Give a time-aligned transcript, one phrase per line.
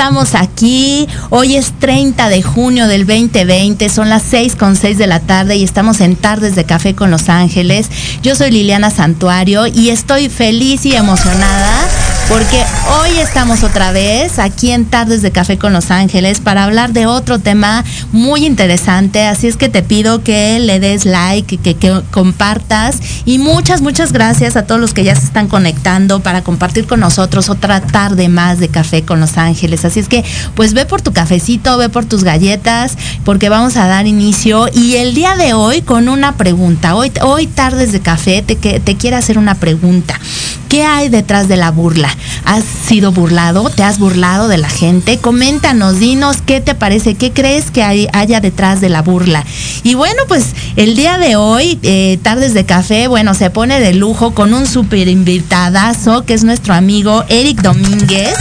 [0.00, 1.06] Estamos aquí.
[1.28, 3.86] Hoy es 30 de junio del 2020.
[3.90, 7.10] Son las 6 con 6 de la tarde y estamos en Tardes de Café con
[7.10, 7.90] Los Ángeles.
[8.22, 11.86] Yo soy Liliana Santuario y estoy feliz y emocionada
[12.30, 12.64] porque
[13.00, 17.06] hoy estamos otra vez aquí en Tardes de Café con Los Ángeles para hablar de
[17.06, 19.26] otro tema muy interesante.
[19.26, 24.54] Así es que te pido que le des like, que, compartas y muchas, muchas gracias
[24.54, 28.60] a todos los que ya se están conectando para compartir con nosotros otra tarde más
[28.60, 29.84] de Café con Los Ángeles.
[29.84, 30.24] Así es que
[30.54, 34.94] pues ve por tu cafecito, ve por tus galletas, porque vamos a dar inicio y
[34.96, 36.94] el día de hoy con una pregunta.
[36.94, 40.20] Hoy, hoy Tardes de Café te, te quiero hacer una pregunta.
[40.70, 42.08] ¿Qué hay detrás de la burla?
[42.44, 43.68] ¿Has sido burlado?
[43.70, 45.18] ¿Te has burlado de la gente?
[45.18, 49.44] Coméntanos, dinos qué te parece, qué crees que hay- haya detrás de la burla.
[49.82, 50.46] Y bueno, pues
[50.76, 54.64] el día de hoy, eh, Tardes de Café, bueno, se pone de lujo con un
[54.66, 58.34] super invitadazo que es nuestro amigo Eric Domínguez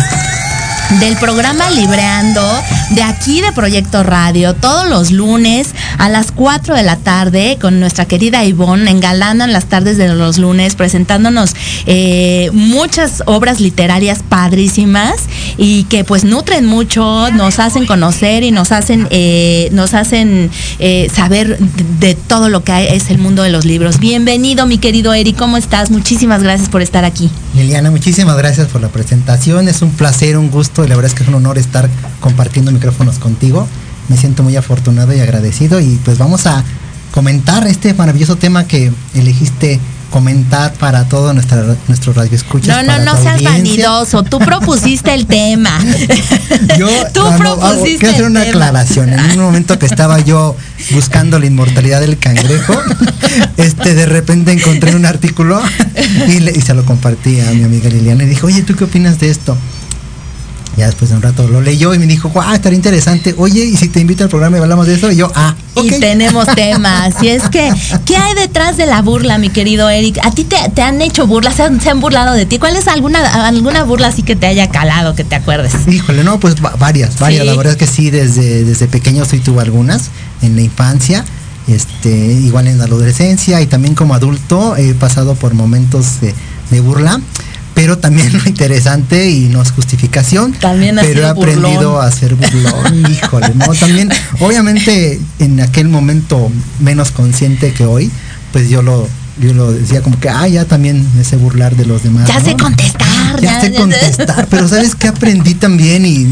[0.98, 2.42] del programa Libreando
[2.90, 5.70] de aquí de Proyecto Radio todos los lunes
[6.00, 10.40] a las 4 de la tarde con nuestra querida Ivonne engalanan las tardes de los
[10.40, 11.56] lunes presentándonos
[11.86, 15.28] eh, muchas obras literarias padrísimas
[15.58, 20.50] y que pues nutren mucho nos hacen conocer y nos hacen eh, nos hacen
[20.80, 21.60] eh, saber
[22.00, 24.00] de, todo lo que es el mundo de los libros.
[24.00, 27.30] Bienvenido mi querido Eric cómo estás muchísimas gracias por estar aquí.
[27.56, 29.68] Liliana, muchísimas gracias por la presentación.
[29.68, 31.90] Es un placer, un gusto y la verdad es que es un honor estar
[32.20, 33.68] compartiendo micrófonos contigo.
[34.08, 36.64] Me siento muy afortunado y agradecido y pues vamos a
[37.12, 39.80] comentar este maravilloso tema que elegiste
[40.10, 42.84] comentar para todo nuestra, nuestro radio escuchas.
[42.84, 44.24] No, no, no seas vanidoso.
[44.24, 45.80] Tú propusiste el tema.
[46.80, 48.50] Yo Tú ah, no, propusiste quiero hacer una tema.
[48.52, 49.10] aclaración.
[49.10, 50.56] En un momento que estaba yo
[50.92, 52.74] buscando la inmortalidad del cangrejo,
[53.58, 55.62] este de repente encontré un artículo
[56.28, 58.86] y, le- y se lo compartí a mi amiga Liliana y dijo, oye, ¿tú qué
[58.86, 59.56] opinas de esto?
[60.80, 63.36] Ya después de un rato lo leyó y me dijo, guau, estaría interesante.
[63.38, 65.84] Oye, y si te invito al programa y hablamos de eso, y yo, ah, ok.
[65.86, 67.16] Y tenemos temas.
[67.22, 67.70] Y es que,
[68.06, 70.18] ¿qué hay detrás de la burla, mi querido Eric?
[70.24, 71.56] ¿A ti te, te han hecho burlas?
[71.56, 72.60] ¿Se han, se han burlado de ti?
[72.60, 75.74] ¿Cuál es alguna, alguna burla así que te haya calado, que te acuerdes?
[75.88, 77.42] Híjole, no, pues va- varias, varias.
[77.42, 77.48] Sí.
[77.48, 80.10] La verdad es que sí, desde, desde pequeño sí tuve algunas
[80.42, 81.26] en la infancia,
[81.68, 86.34] este, igual en la adolescencia y también como adulto he pasado por momentos de,
[86.72, 87.20] de burla,
[87.80, 92.06] pero también lo interesante y no es justificación, También has pero he aprendido burlón.
[92.06, 94.10] a ser burlón, híjole, no, también,
[94.42, 98.12] obviamente en aquel momento menos consciente que hoy,
[98.52, 99.08] pues yo lo
[99.42, 102.28] yo lo decía como que, ah, ya también me sé burlar de los demás.
[102.28, 102.46] Ya ¿no?
[102.46, 103.40] sé contestar.
[103.40, 106.06] Ya sé contestar, pero ¿sabes qué aprendí también?
[106.06, 106.28] Y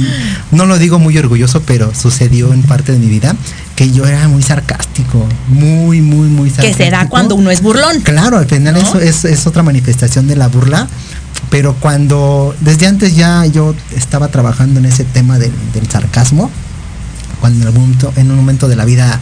[0.51, 3.33] no lo digo muy orgulloso, pero sucedió en parte de mi vida,
[3.77, 6.83] que yo era muy sarcástico, muy, muy, muy Que sarcástico.
[6.83, 8.01] será cuando uno es burlón.
[8.01, 8.81] Claro, al final ¿No?
[8.81, 10.89] eso es, es otra manifestación de la burla,
[11.49, 16.51] pero cuando, desde antes ya yo estaba trabajando en ese tema del, del sarcasmo,
[17.39, 19.19] cuando en, algún en un momento de la vida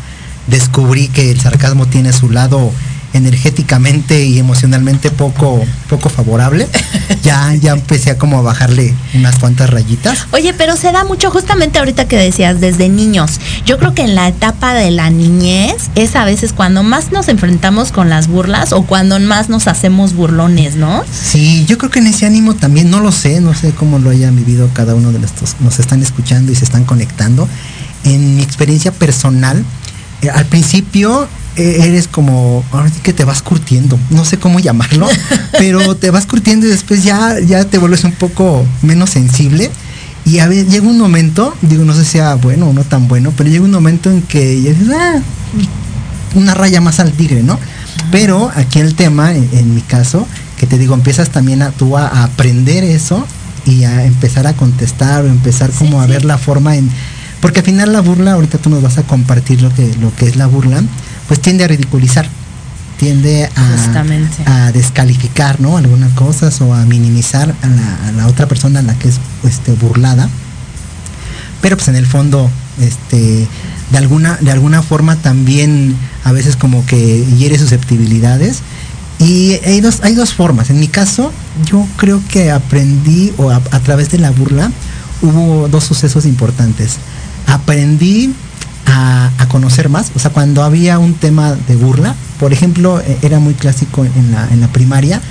[0.48, 2.72] descubrí que el sarcasmo tiene su lado
[3.16, 6.68] energéticamente y emocionalmente poco poco favorable
[7.24, 11.32] ya ya empecé a como a bajarle unas cuantas rayitas Oye, pero se da mucho
[11.32, 13.40] justamente ahorita que decías, desde niños.
[13.66, 17.28] Yo creo que en la etapa de la niñez es a veces cuando más nos
[17.28, 21.04] enfrentamos con las burlas o cuando más nos hacemos burlones, ¿no?
[21.12, 24.10] Sí, yo creo que en ese ánimo también, no lo sé, no sé cómo lo
[24.10, 27.48] hayan vivido cada uno de estos, nos están escuchando y se están conectando.
[28.04, 29.64] En mi experiencia personal,
[30.22, 35.08] eh, al principio eres como, ahora sí que te vas curtiendo, no sé cómo llamarlo,
[35.58, 39.72] pero te vas curtiendo y después ya, ya te vuelves un poco menos sensible.
[40.26, 43.08] Y a veces llega un momento, digo, no sé si sea bueno o no tan
[43.08, 45.20] bueno, pero llega un momento en que ya dices, "Ah,
[46.34, 47.60] una raya más al tigre, ¿no?
[48.12, 51.98] Pero aquí el tema, en, en mi caso, que te digo, empiezas también a tú
[51.98, 53.26] a, a aprender eso
[53.66, 56.90] y a empezar a contestar o empezar como a ver la forma en
[57.42, 60.28] Porque al final la burla, ahorita tú nos vas a compartir lo que, lo que
[60.28, 60.82] es la burla,
[61.28, 62.28] pues tiende a ridiculizar,
[62.98, 65.78] tiende a, a descalificar, ¿no?
[65.78, 69.20] Algunas cosas o a minimizar a la, a la otra persona a la que es
[69.44, 70.30] este, burlada.
[71.62, 73.48] Pero pues en el fondo, este,
[73.92, 78.60] de alguna, de alguna forma también a veces como que hiere susceptibilidades.
[79.18, 80.70] Y hay dos, hay dos formas.
[80.70, 81.32] En mi caso,
[81.66, 84.72] yo creo que aprendí, o a, a través de la burla,
[85.22, 86.98] hubo dos sucesos importantes.
[87.48, 88.34] Aprendí
[88.86, 93.18] a, a conocer más, o sea, cuando había un tema de burla, por ejemplo, eh,
[93.22, 95.22] era muy clásico en la, en la primaria,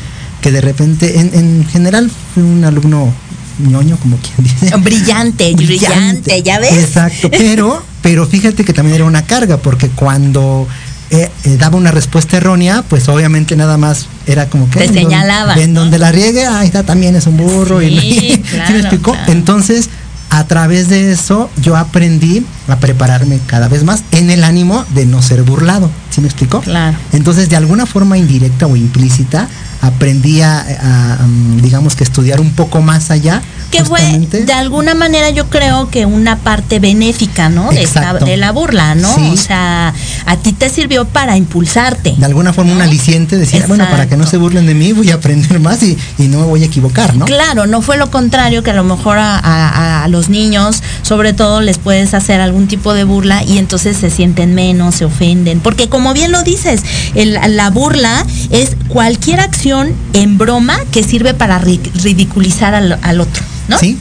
[0.40, 3.12] que de repente, en, en general, fui un alumno
[3.58, 4.76] ñoño, como quien dice.
[4.76, 6.72] Brillante, brillante, ¿ya ves?
[6.72, 10.66] Exacto, pero, pero fíjate que también era una carga, porque cuando
[11.10, 14.80] eh, eh, daba una respuesta errónea, pues obviamente nada más era como que...
[14.80, 17.80] Te en señalaba, En donde la riegue, ahí está, también es un burro.
[17.82, 19.12] y, Sí, ¿sí claro, me explicó?
[19.12, 19.32] claro.
[19.32, 19.88] Entonces,
[20.34, 25.06] a través de eso, yo aprendí a prepararme cada vez más en el ánimo de
[25.06, 25.88] no ser burlado.
[26.10, 26.60] ¿Sí me explicó?
[26.60, 26.96] Claro.
[27.12, 29.48] Entonces, de alguna forma indirecta o implícita,
[29.80, 33.42] aprendí a, a, um, digamos que estudiar un poco más allá.
[33.78, 34.00] Que fue
[34.44, 37.70] de alguna manera yo creo que una parte benéfica, ¿no?
[37.70, 39.14] De, esta- de la burla, ¿no?
[39.14, 39.30] Sí.
[39.32, 39.92] O sea,
[40.26, 42.14] a ti te sirvió para impulsarte.
[42.16, 42.84] de alguna forma un ¿no?
[42.84, 45.96] aliciente decir, bueno, para que no se burlen de mí, voy a aprender más y,
[46.18, 47.24] y no me voy a equivocar, ¿no?
[47.24, 51.32] Claro, no fue lo contrario que a lo mejor a, a- a los niños, sobre
[51.32, 55.60] todo, les puedes hacer algún tipo de burla y entonces se sienten menos, se ofenden.
[55.60, 56.82] Porque como bien lo dices,
[57.14, 63.20] el- la burla es cualquier acción en broma que sirve para ri- ridiculizar al, al
[63.20, 63.78] otro, ¿no?
[63.78, 63.98] Sí,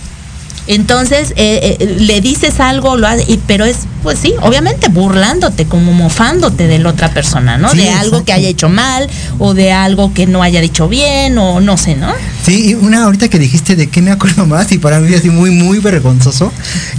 [0.65, 5.65] Entonces eh, eh, le dices algo, lo hace, y- pero es, pues sí, obviamente burlándote,
[5.65, 7.69] como mofándote de la otra persona, ¿no?
[7.71, 8.25] Sí, de algo exacto.
[8.25, 11.95] que haya hecho mal o de algo que no haya dicho bien o no sé,
[11.95, 12.13] ¿no?
[12.45, 15.29] sí, y una ahorita que dijiste de qué me acuerdo más y para mí así
[15.29, 16.51] muy, muy vergonzoso.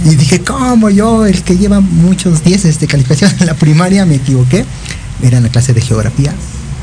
[0.05, 4.15] Y dije, ¿cómo yo, el que lleva muchos 10 de calificación en la primaria, me
[4.15, 4.63] equivoqué?
[5.23, 6.33] Era en la clase de geografía.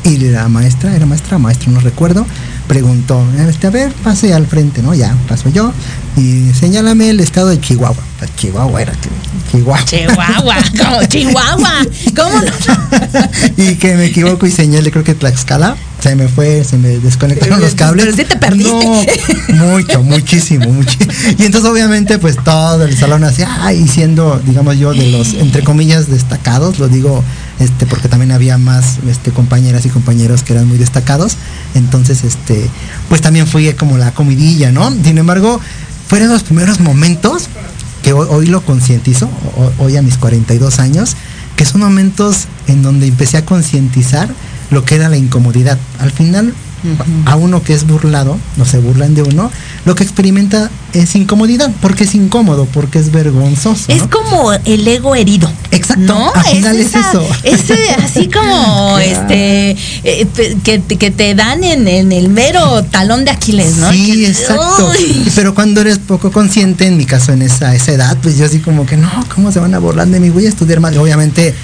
[0.04, 2.26] Y la maestra, era maestra, maestro, no recuerdo,
[2.66, 4.94] preguntó, este, a ver, pase al frente, ¿no?
[4.94, 5.72] Ya, paso yo.
[6.16, 8.02] Y señálame el estado de Chihuahua.
[8.36, 8.92] Chihuahua era
[9.50, 9.84] Chihuahua.
[9.84, 13.28] Chihuahua, como Chihuahua, ¿cómo no?
[13.56, 17.60] y que me equivoco y señalé, creo que Tlaxcala, se me fue, se me desconectaron
[17.60, 18.06] los cables.
[18.06, 19.30] Pero sí te perdiste.
[19.54, 20.98] No, mucho, muchísimo, mucho.
[21.38, 25.62] Y entonces obviamente pues todo el salón así, ay, siendo, digamos yo, de los, entre
[25.62, 27.22] comillas, destacados, lo digo
[27.62, 31.36] este porque también había más este compañeras y compañeros que eran muy destacados.
[31.74, 32.68] Entonces, este,
[33.08, 34.90] pues también fui como la comidilla, ¿no?
[35.04, 35.60] Sin embargo,
[36.08, 37.44] fueron los primeros momentos
[38.02, 39.26] que hoy, hoy lo concientizo,
[39.56, 41.16] ho- hoy a mis 42 años,
[41.56, 44.28] que son momentos en donde empecé a concientizar
[44.70, 45.78] lo que era la incomodidad.
[46.00, 46.52] Al final,
[47.26, 49.50] a uno que es burlado, no se burlan de uno,
[49.84, 53.84] lo que experimenta es incomodidad, porque es incómodo, porque es vergonzoso.
[53.92, 54.10] Es ¿no?
[54.10, 55.50] como el ego herido.
[55.70, 56.32] Exacto, ¿no?
[56.34, 57.26] al final es esa- eso.
[57.44, 59.70] ese así como este
[60.04, 60.26] eh,
[60.64, 63.90] que, te- que te dan en, en el mero talón de Aquiles, ¿no?
[63.92, 64.90] Sí, Que- exacto.
[64.90, 65.30] Uy.
[65.34, 68.58] Pero cuando eres poco consciente, en mi caso en esa, esa edad, pues yo así
[68.58, 70.30] como que no, ¿cómo se van a burlar de mí?
[70.30, 70.96] Voy a estudiar más.
[70.96, 71.54] Obviamente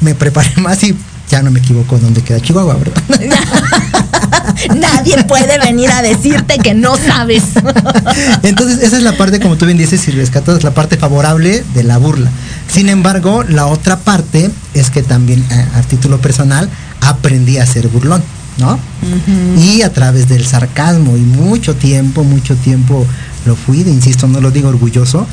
[0.00, 0.94] me preparé más y
[1.28, 3.02] ya no me equivoco dónde queda Chihuahua, ¿verdad?
[4.76, 7.44] Nadie puede venir a decirte que no sabes.
[8.42, 11.84] Entonces, esa es la parte, como tú bien dices, y rescatas la parte favorable de
[11.84, 12.30] la burla.
[12.72, 16.68] Sin embargo, la otra parte es que también eh, a, título personal
[17.00, 18.22] aprendí a ser burlón,
[18.58, 18.78] ¿no?
[19.56, 23.06] Y a través del sarcasmo y mucho tiempo, mucho tiempo
[23.46, 25.26] lo fui, de, insisto, no lo digo orgulloso,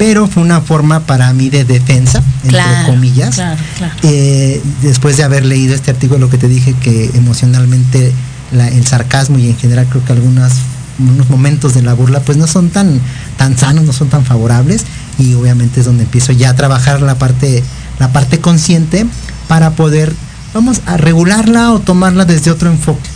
[0.00, 3.34] pero fue una forma para mí de defensa, entre Claro, comillas.
[3.34, 3.94] claro, claro.
[4.02, 8.10] Eh, después de haber leído este artículo que te dije que emocionalmente
[8.50, 10.52] la- el sarcasmo y en general creo que algunos
[10.98, 12.98] unos momentos de la burla pues no son tan
[13.36, 14.84] tan sanos no son tan favorables
[15.18, 17.62] y obviamente es donde empiezo ya a trabajar la parte
[17.98, 19.04] la parte consciente
[19.48, 20.14] para poder
[20.54, 23.08] vamos a regularla o tomarla desde otro enfoque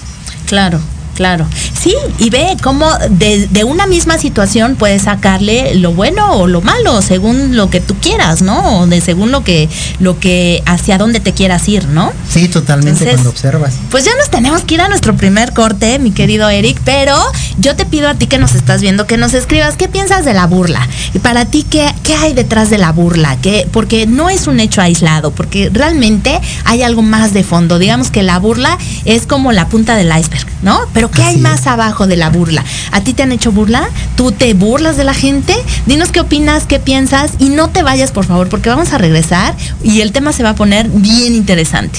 [0.46, 0.80] Claro,
[1.14, 1.46] claro.
[1.80, 6.60] Sí, y ve cómo de, de una misma situación puedes sacarle lo bueno o lo
[6.60, 8.80] malo, según lo que tú quieras, ¿no?
[8.80, 9.68] O de según lo que,
[10.00, 12.12] lo que, hacia dónde te quieras ir, ¿no?
[12.30, 15.98] sí totalmente Entonces, cuando observas Pues ya nos tenemos que ir a nuestro primer corte,
[15.98, 17.16] mi querido Eric, pero
[17.58, 20.34] yo te pido a ti que nos estás viendo, que nos escribas qué piensas de
[20.34, 20.86] la burla.
[21.12, 23.36] Y para ti, ¿qué, qué hay detrás de la burla?
[23.40, 27.78] ¿Qué- porque no es un hecho aislado, porque realmente hay algo más de fondo.
[27.78, 30.80] Digamos que la burla es como la punta del iceberg, ¿no?
[30.92, 31.66] Pero ¿qué hay más es.
[31.66, 32.64] abajo de la burla?
[32.92, 33.88] ¿A ti te han hecho burla?
[34.16, 35.54] ¿Tú te burlas de la gente?
[35.86, 39.54] Dinos qué opinas, qué piensas y no te vayas, por favor, porque vamos a regresar
[39.82, 41.98] y el tema se va a poner bien interesante.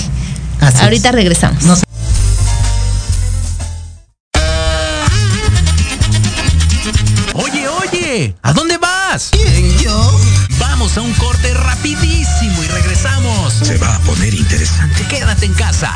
[0.60, 0.84] Así es.
[0.84, 1.84] Ahorita regresamos.
[7.34, 8.36] Oye, oye.
[8.42, 9.30] ¿A dónde vas?
[9.32, 10.20] ¿Quién, yo?
[10.60, 13.54] Vamos a un corte rapidísimo y regresamos.
[13.54, 15.06] Se va a poner interesante.
[15.10, 15.96] Quédate en casa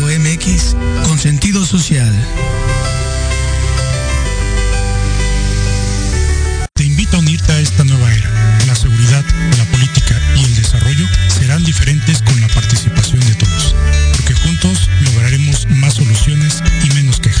[1.03, 2.11] Con sentido social.
[6.73, 8.29] Te invito a unirte a esta nueva era.
[8.65, 9.23] La seguridad,
[9.59, 13.75] la política y el desarrollo serán diferentes con la participación de todos,
[14.17, 17.40] porque juntos lograremos más soluciones y menos quejas.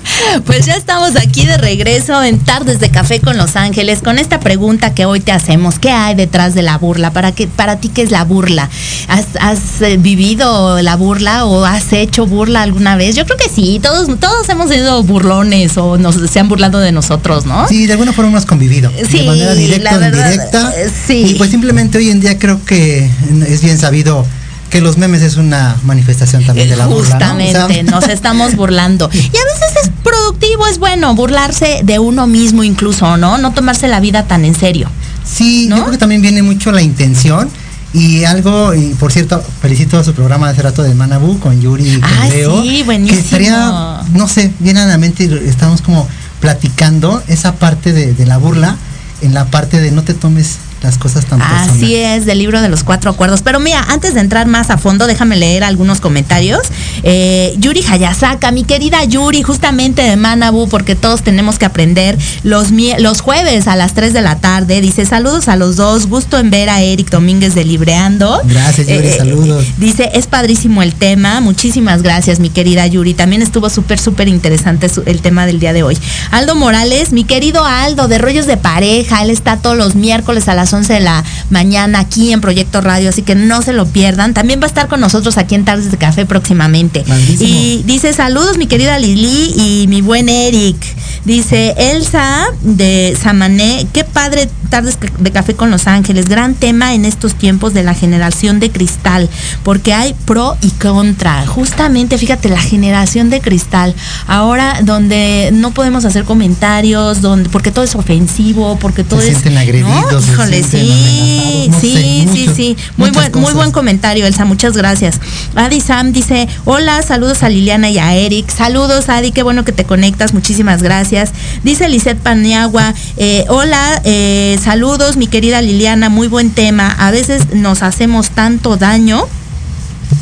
[0.46, 4.40] Pues ya estamos aquí de regreso en Tardes de Café con Los Ángeles con esta
[4.40, 5.78] pregunta que hoy te hacemos.
[5.78, 7.12] ¿Qué hay detrás de la burla?
[7.12, 8.68] ¿Para, qué, para ti qué es la burla?
[9.08, 13.14] ¿Has, has eh, vivido la burla o has hecho burla alguna vez?
[13.16, 16.92] Yo creo que sí, todos, todos hemos sido burlones o nos, se han burlado de
[16.92, 17.68] nosotros, ¿no?
[17.68, 18.90] Sí, de alguna forma hemos convivido.
[19.08, 20.72] Sí, de manera directa la verdad, indirecta.
[20.76, 21.24] eh, sí.
[21.30, 23.10] Y pues simplemente hoy en día creo que
[23.46, 24.26] es bien sabido
[24.72, 27.18] que los memes es una manifestación también de la burla.
[27.18, 27.34] ¿no?
[27.34, 29.08] O sea, Justamente, nos estamos burlando.
[29.12, 33.36] Y a veces es productivo, es bueno burlarse de uno mismo incluso, ¿no?
[33.36, 34.88] No tomarse la vida tan en serio.
[35.24, 35.76] Sí, ¿No?
[35.76, 37.50] yo creo que también viene mucho la intención.
[37.94, 41.60] Y algo, y por cierto, felicito a su programa de hace rato de Manabu con
[41.60, 42.62] Yuri y con Ah, Leo.
[42.62, 43.18] sí, buenísimo.
[43.20, 46.08] Que estaría, no sé, viene a la mente y estamos como
[46.40, 48.76] platicando esa parte de, de la burla
[49.20, 51.40] en la parte de no te tomes las cosas tan.
[51.40, 53.42] Así es, del libro de los cuatro acuerdos.
[53.42, 56.60] Pero mira, antes de entrar más a fondo, déjame leer algunos comentarios.
[57.02, 62.68] Eh, Yuri Hayasaka, mi querida Yuri, justamente de Manabu, porque todos tenemos que aprender los,
[62.98, 64.80] los jueves a las 3 de la tarde.
[64.80, 68.40] Dice, saludos a los dos, gusto en ver a Eric Domínguez de Libreando.
[68.44, 69.64] Gracias, Yuri, Eh, saludos.
[69.78, 71.40] Dice, es padrísimo el tema.
[71.40, 73.14] Muchísimas gracias, mi querida Yuri.
[73.14, 75.96] También estuvo súper, súper interesante el tema del día de hoy.
[76.30, 79.22] Aldo Morales, mi querido Aldo, de Rollos de Pareja.
[79.22, 83.10] Él está todos los miércoles a las 11 de la mañana aquí en Proyecto Radio,
[83.10, 84.34] así que no se lo pierdan.
[84.34, 87.02] También va a estar con nosotros aquí en Tardes de Café próximamente.
[87.06, 87.48] Grandísimo.
[87.48, 90.76] Y dice, saludos, mi querida Lili y mi buen Eric.
[91.24, 96.28] Dice, Elsa de Samané, qué padre Tardes de Café con Los Ángeles.
[96.28, 99.28] Gran tema en estos tiempos de la generación de cristal,
[99.62, 101.46] porque hay pro y contra.
[101.46, 103.94] Justamente, fíjate, la generación de cristal.
[104.26, 109.32] Ahora donde no podemos hacer comentarios, donde porque todo es ofensivo, porque todo Se es...
[109.32, 110.32] sienten agredidos, ¿no?
[110.32, 112.76] Híjole, sí, no sí, sé, sí, sí.
[112.96, 115.20] Muy buen, muy buen comentario, Elsa, muchas gracias.
[115.54, 118.50] Adi Sam dice, hola, saludos a Liliana y a Eric.
[118.50, 121.32] Saludos, Adi, qué bueno que te conectas, muchísimas gracias.
[121.62, 126.88] Dice Lisette Paniagua, eh, hola, eh, saludos, mi querida Liliana, muy buen tema.
[126.98, 129.26] A veces nos hacemos tanto daño.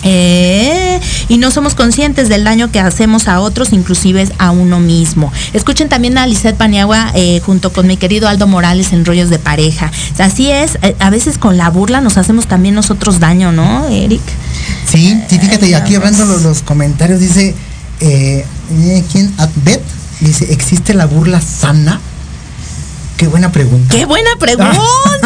[0.03, 5.33] Eh, y no somos conscientes del daño que hacemos a otros, inclusive a uno mismo.
[5.53, 9.39] Escuchen también a Lisette Paniagua eh, junto con mi querido Aldo Morales en Rollos de
[9.39, 9.91] Pareja.
[10.19, 14.23] Así es, eh, a veces con la burla nos hacemos también nosotros daño, ¿no, Eric?
[14.87, 16.13] Sí, sí, fíjate, y aquí Vamos.
[16.13, 17.55] hablando los, los comentarios, dice,
[18.01, 19.33] eh, eh, ¿quién?
[19.39, 19.83] Adbet,
[20.21, 22.01] dice, ¿existe la burla sana?
[23.21, 23.95] Qué buena pregunta.
[23.95, 24.71] Qué buena pregunta,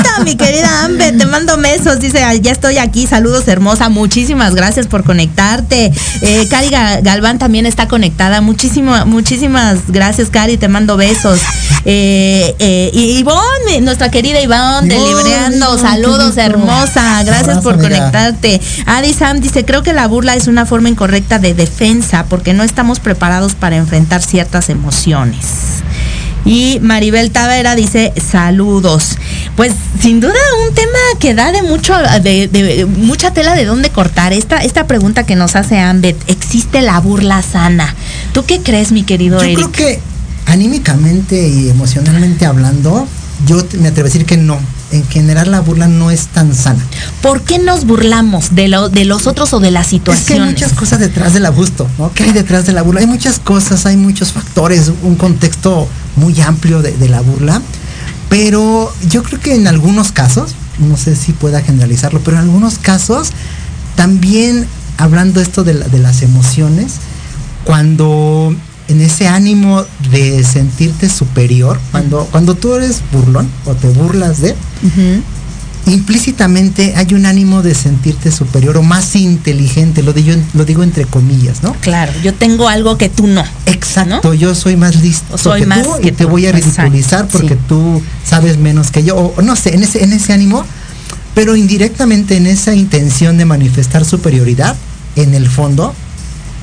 [0.25, 1.13] mi querida Ambe.
[1.13, 2.01] Te mando besos.
[2.01, 3.07] Dice, "Ay, ya estoy aquí.
[3.07, 3.89] Saludos, hermosa.
[3.89, 5.93] Muchísimas gracias por conectarte.
[6.21, 8.41] Eh, Cari Ga- Galván también está conectada.
[8.41, 10.57] Muchísimo, muchísimas gracias, Cari.
[10.57, 11.39] Te mando besos.
[11.85, 15.79] Eh, eh, y Ivonne, nuestra querida Ivonne de Libreando.
[15.79, 17.23] Saludos, hermosa.
[17.23, 17.91] Gracias Abrazo, por amiga.
[17.99, 18.61] conectarte.
[18.87, 22.65] Adi Sam dice, creo que la burla es una forma incorrecta de defensa porque no
[22.65, 25.45] estamos preparados para enfrentar ciertas emociones.
[26.45, 29.17] Y Maribel Tavera dice saludos.
[29.57, 30.35] Pues sin duda
[30.69, 34.33] un tema que da de mucho, de, de mucha tela de dónde cortar.
[34.33, 37.95] Esta, esta pregunta que nos hace Ambet, ¿existe la burla sana?
[38.33, 39.57] ¿Tú qué crees, mi querido Yo Eric?
[39.57, 40.01] creo que
[40.47, 43.07] anímicamente y emocionalmente hablando,
[43.47, 44.59] yo me atrevo a decir que no.
[44.93, 46.85] En general la burla no es tan sana.
[47.21, 50.41] ¿Por qué nos burlamos de, lo, de los otros o de las Es que hay
[50.41, 52.13] muchas cosas detrás del abuso, ¿no?
[52.13, 53.01] ¿Qué hay detrás de la burla?
[53.01, 57.61] Hay muchas cosas, hay muchos factores, un contexto muy amplio de, la burla.
[58.29, 62.79] Pero yo creo que en algunos casos, no sé si pueda generalizarlo, pero en algunos
[62.79, 63.31] casos,
[63.97, 64.67] también
[64.99, 66.95] hablando esto de, la- de las emociones,
[67.65, 68.55] cuando
[68.89, 74.55] en ese ánimo de sentirte superior, cuando, cuando tú eres burlón o te burlas de.
[75.87, 80.83] Implícitamente hay un ánimo de sentirte superior o más inteligente, lo, de yo, lo digo
[80.83, 81.75] entre comillas, ¿no?
[81.75, 83.45] Claro, yo tengo algo que tú no.
[83.67, 86.47] Exacto, yo soy más listo O soy que más tú que y te tú, voy
[86.47, 87.61] a exacto, ridiculizar porque sí.
[87.69, 90.65] tú sabes menos que yo, o, o no sé, en ese, en ese ánimo,
[91.35, 94.77] pero indirectamente en esa intención de manifestar superioridad,
[95.17, 95.95] en el fondo,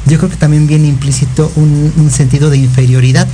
[0.06, 3.28] yo creo que también viene implícito un, un sentido de inferioridad.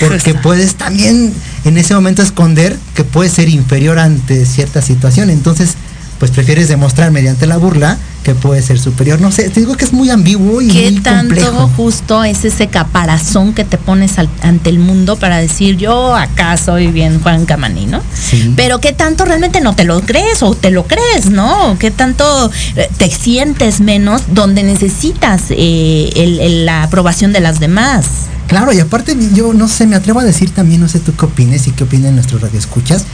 [0.00, 1.32] Porque puedes también
[1.64, 5.30] en ese momento esconder que puedes ser inferior ante cierta situación.
[5.30, 5.74] Entonces,
[6.18, 9.20] pues prefieres demostrar mediante la burla que puedes ser superior.
[9.20, 11.70] No sé, te digo que es muy ambiguo y ¿Qué muy tanto complejo.
[11.76, 16.56] justo es ese caparazón que te pones al- ante el mundo para decir yo acá
[16.56, 18.02] soy bien Juan Camaní, ¿no?
[18.12, 18.52] Sí.
[18.56, 21.76] Pero qué tanto realmente no te lo crees o te lo crees, ¿no?
[21.78, 27.60] ¿Qué tanto eh, te sientes menos donde necesitas eh, el- el- la aprobación de las
[27.60, 28.04] demás?
[28.48, 31.26] Claro, y aparte yo no sé, me atrevo a decir también, no sé tú qué
[31.26, 33.04] opines y qué opinan nuestros radioescuchas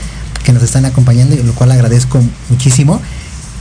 [0.43, 3.01] que nos están acompañando y lo cual agradezco muchísimo,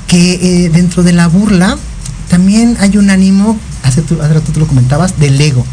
[0.06, 1.76] que eh, dentro de la burla
[2.28, 5.64] también hay un ánimo, hace, tú, hace rato tú lo comentabas, del ego.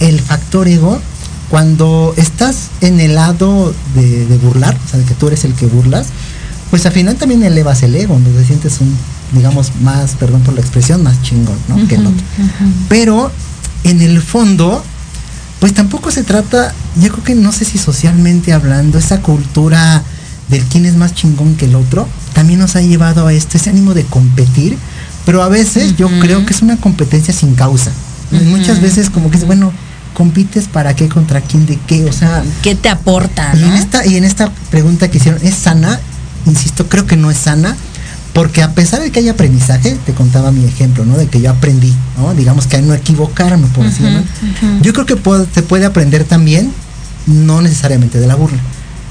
[0.00, 1.00] El factor ego,
[1.48, 5.54] cuando estás en el lado de, de burlar, o sea, de que tú eres el
[5.54, 6.08] que burlas,
[6.70, 8.96] pues al final también elevas el ego, donde te sientes un,
[9.32, 11.86] digamos, más, perdón por la expresión, más chingón, ¿no?
[11.86, 12.24] que el otro.
[12.88, 13.30] Pero
[13.84, 14.82] en el fondo,
[15.60, 20.02] pues tampoco se trata, yo creo que no sé si socialmente hablando, esa cultura
[20.48, 23.70] del quién es más chingón que el otro, también nos ha llevado a esto, ese
[23.70, 24.76] ánimo de competir,
[25.24, 27.90] pero a veces yo creo que es una competencia sin causa.
[28.30, 29.72] Muchas veces como que es, bueno,
[30.14, 34.06] compites para qué, contra quién, de qué, o sea, ¿Qué te aporta, y en esta,
[34.06, 36.00] y en esta pregunta que hicieron, ¿es sana?
[36.46, 37.76] Insisto, creo que no es sana,
[38.36, 41.16] porque a pesar de que hay aprendizaje, te contaba mi ejemplo, ¿no?
[41.16, 42.34] De que yo aprendí, ¿no?
[42.34, 44.82] Digamos que a no equivocarme, por así ujú.
[44.82, 46.70] Yo creo que puede- se puede aprender también,
[47.26, 48.58] no necesariamente de la burla,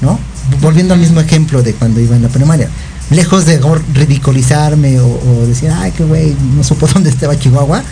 [0.00, 0.20] ¿no?
[0.62, 2.68] Volviendo al mismo ejemplo de cuando iba en la primaria.
[3.10, 3.60] Lejos de
[3.94, 7.82] ridiculizarme o, o decir, ay, qué güey, no supo dónde estaba Chihuahua,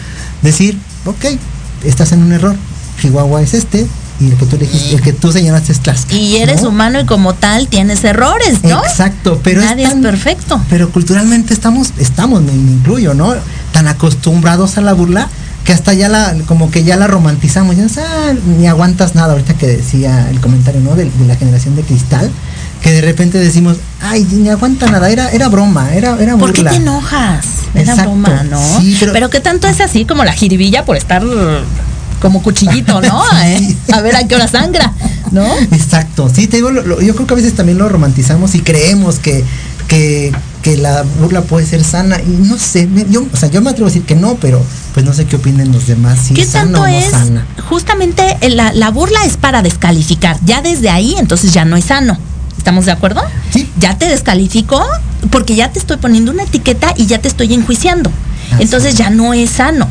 [0.41, 1.25] decir, ok,
[1.83, 2.55] estás en un error.
[3.01, 3.89] Chihuahua es este
[4.21, 6.19] y el que tú elegiste, el que tú señalaste es Tlaxcala.
[6.19, 6.69] Y eres ¿no?
[6.71, 8.83] humano y como tal tienes errores, ¿no?
[8.85, 10.61] Exacto, pero Nadie es tan- perfecto.
[10.71, 13.35] Pero culturalmente estamos, estamos, me, me incluyo, ¿no?
[13.73, 15.29] Tan acostumbrados a la burla
[15.65, 17.75] que hasta ya la, como que ya la romantizamos.
[17.77, 20.95] Ya ah, ni aguantas nada, ahorita que decía el comentario, ¿no?
[20.95, 22.31] De, de la generación de cristal,
[22.83, 26.61] que de repente decimos, ay, ni aguanta nada, era, era broma, era, era ¿Por qué
[26.61, 26.71] burla.
[26.71, 27.47] te enojas?
[27.75, 28.61] Era Exacto, broma, ¿no?
[28.81, 29.13] sí, pero...
[29.13, 31.25] pero- qué tanto es así como la jiribilla por estar
[32.25, 33.23] como cuchillito, ¿no?
[33.59, 33.77] Sí.
[33.87, 33.93] ¿Eh?
[33.93, 34.91] A ver a qué hora sangra,
[35.31, 35.45] ¿no?
[35.73, 38.61] Exacto, sí, te digo, lo- lo- yo creo que a veces también lo romantizamos y
[38.61, 39.45] creemos que,
[39.89, 40.33] que,
[40.63, 43.89] que la burla puede ser sana y no sé, yo, o sea, yo me atrevo
[43.89, 44.63] a decir que no, pero
[44.95, 47.11] pues no sé qué opinen los demás, si ¿Qué es sana tanto o no es?
[47.11, 47.47] sana.
[47.69, 50.39] Justamente la, la burla es para descalificar.
[50.47, 52.17] Ya desde ahí, entonces ya no es sano.
[52.57, 53.21] ¿Estamos de acuerdo?
[53.53, 53.71] Sí.
[53.79, 54.83] Ya te descalifico
[55.31, 58.11] porque ya te estoy poniendo una etiqueta y ya te estoy enjuiciando.
[58.55, 58.99] Así Entonces es.
[58.99, 59.87] ya no es sano.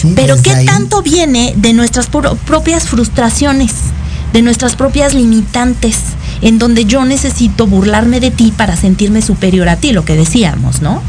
[0.00, 3.72] Sí, Pero ¿qué ahí- tanto viene de nuestras pro- propias frustraciones,
[4.32, 5.96] de nuestras propias limitantes,
[6.42, 10.82] en donde yo necesito burlarme de ti para sentirme superior a ti, lo que decíamos,
[10.82, 11.00] ¿no?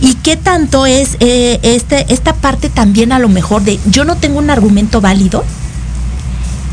[0.00, 4.16] Y qué tanto es eh, este, esta parte también a lo mejor de yo no
[4.16, 5.44] tengo un argumento válido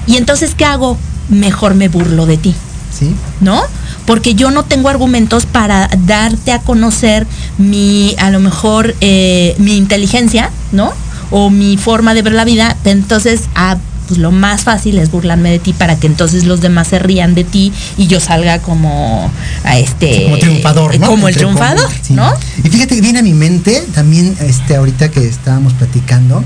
[0.07, 0.97] y entonces ¿qué hago?
[1.29, 2.55] Mejor me burlo de ti.
[2.97, 3.61] Sí, ¿no?
[4.05, 7.25] Porque yo no tengo argumentos para darte a conocer
[7.57, 10.91] mi, a lo mejor, eh, mi inteligencia, ¿no?
[11.31, 12.75] O mi forma de ver la vida.
[12.85, 16.89] Entonces, ah, pues lo más fácil es burlarme de ti para que entonces los demás
[16.89, 19.31] se rían de ti y yo salga como
[19.63, 21.07] a este como triunfador, ¿no?
[21.07, 22.13] como el triunfador, comillas, sí.
[22.13, 22.33] ¿no?
[22.63, 26.43] Y fíjate que viene a mi mente también, este, ahorita que estábamos platicando,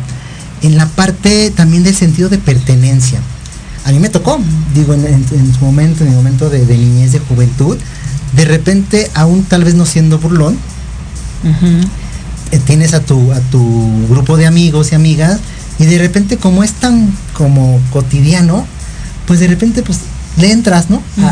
[0.62, 3.20] en la parte también del sentido de pertenencia.
[3.86, 4.40] A mí me tocó,
[4.76, 7.78] digo, en, en- en su momento, en el momento de, de niñez, de juventud,
[8.36, 10.58] de repente, aún tal vez no siendo burlón,
[12.66, 15.40] tienes a tu, a tu grupo de amigos y amigas,
[15.80, 18.66] y de repente como es tan como cotidiano,
[19.28, 20.00] pues de repente pues
[20.38, 21.02] le entras, ¿no?
[21.24, 21.30] A,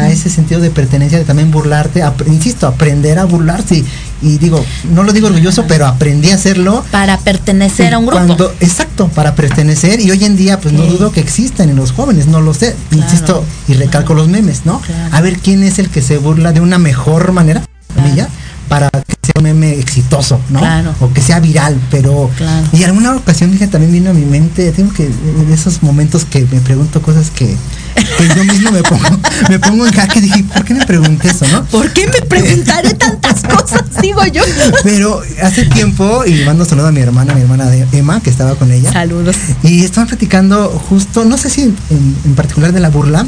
[0.00, 3.76] a- ese sentido de pertenencia, de también burlarte, insisto, aprender a burlarse.
[3.76, 3.86] Y,
[4.22, 4.62] y digo,
[4.92, 6.84] no lo digo orgulloso, pero aprendí a hacerlo.
[6.90, 8.18] Para pertenecer a un grupo.
[8.22, 9.98] Cuando- exacto, para pertenecer.
[10.00, 12.76] Y hoy en día, pues no dudo que existan en los jóvenes, no lo sé.
[12.92, 14.78] Insisto, y recalco los memes, ¿no?
[14.80, 15.14] Claro.
[15.16, 17.64] A ver quién es el que se burla de una mejor manera,
[17.94, 18.28] comillas,
[18.74, 20.58] para que sea un meme exitoso, ¿no?
[20.58, 20.92] Claro.
[20.98, 22.28] O que sea viral, pero...
[22.36, 22.66] Claro.
[22.72, 26.24] Y en alguna ocasión, dije, también vino a mi mente, tengo que, de esos momentos
[26.24, 27.54] que me pregunto cosas que,
[27.94, 29.04] que yo mismo me pongo,
[29.48, 31.64] me pongo en jaque, dije, ¿por qué me pregunté eso, no?
[31.66, 33.84] ¿Por qué me preguntaré tantas cosas?
[34.02, 34.42] Digo yo.
[34.82, 38.56] Pero hace tiempo, y mando saludo a mi hermana, mi hermana de Emma, que estaba
[38.56, 38.92] con ella.
[38.92, 39.36] Saludos.
[39.62, 41.76] Y estaban platicando justo, no sé si en,
[42.24, 43.24] en particular de la burla,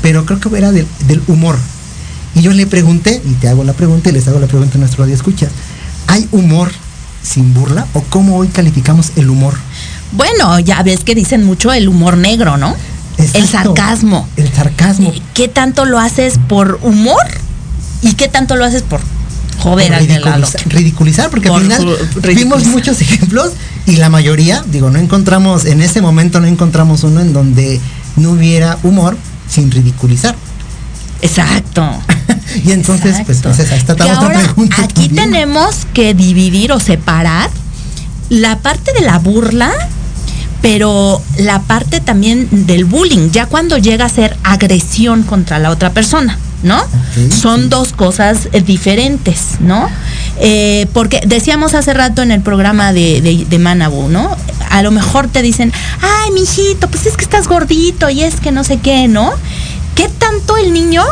[0.00, 1.58] pero creo que era del, del humor.
[2.36, 4.78] Y yo le pregunté, y te hago la pregunta y les hago la pregunta a
[4.78, 5.48] nuestro radio escucha,
[6.06, 6.70] ¿hay humor
[7.22, 7.86] sin burla?
[7.94, 9.54] ¿O cómo hoy calificamos el humor?
[10.12, 12.76] Bueno, ya ves que dicen mucho el humor negro, ¿no?
[13.16, 14.28] El sarcasmo.
[14.36, 15.14] El sarcasmo.
[15.32, 17.24] ¿Qué tanto lo haces por humor?
[18.02, 19.00] ¿Y qué tanto lo haces por
[19.58, 21.96] joder al ridiculizar, ridiculizar, porque Por al final
[22.34, 23.52] vimos muchos ejemplos
[23.86, 27.80] y la mayoría, digo, no encontramos, en ese momento no encontramos uno en donde
[28.16, 29.16] no hubiera humor
[29.48, 30.36] sin ridiculizar.
[31.22, 31.88] Exacto.
[32.64, 33.50] Y entonces, pues, Exacto.
[33.56, 34.76] pues esa, Que otra ahora pregunta.
[34.82, 35.30] aquí también.
[35.30, 37.50] tenemos que dividir o separar
[38.30, 39.70] la parte de la burla,
[40.62, 45.90] pero la parte también del bullying, ya cuando llega a ser agresión contra la otra
[45.90, 46.82] persona, ¿no?
[47.30, 47.68] Son sí.
[47.68, 49.88] dos cosas eh, diferentes, ¿no?
[50.40, 54.34] Eh, porque decíamos hace rato en el programa de, de, de Manabu, ¿no?
[54.70, 58.50] A lo mejor te dicen, ay, mijito, pues es que estás gordito y es que
[58.50, 59.30] no sé qué, ¿no?
[59.96, 61.02] ¿Qué tanto el niño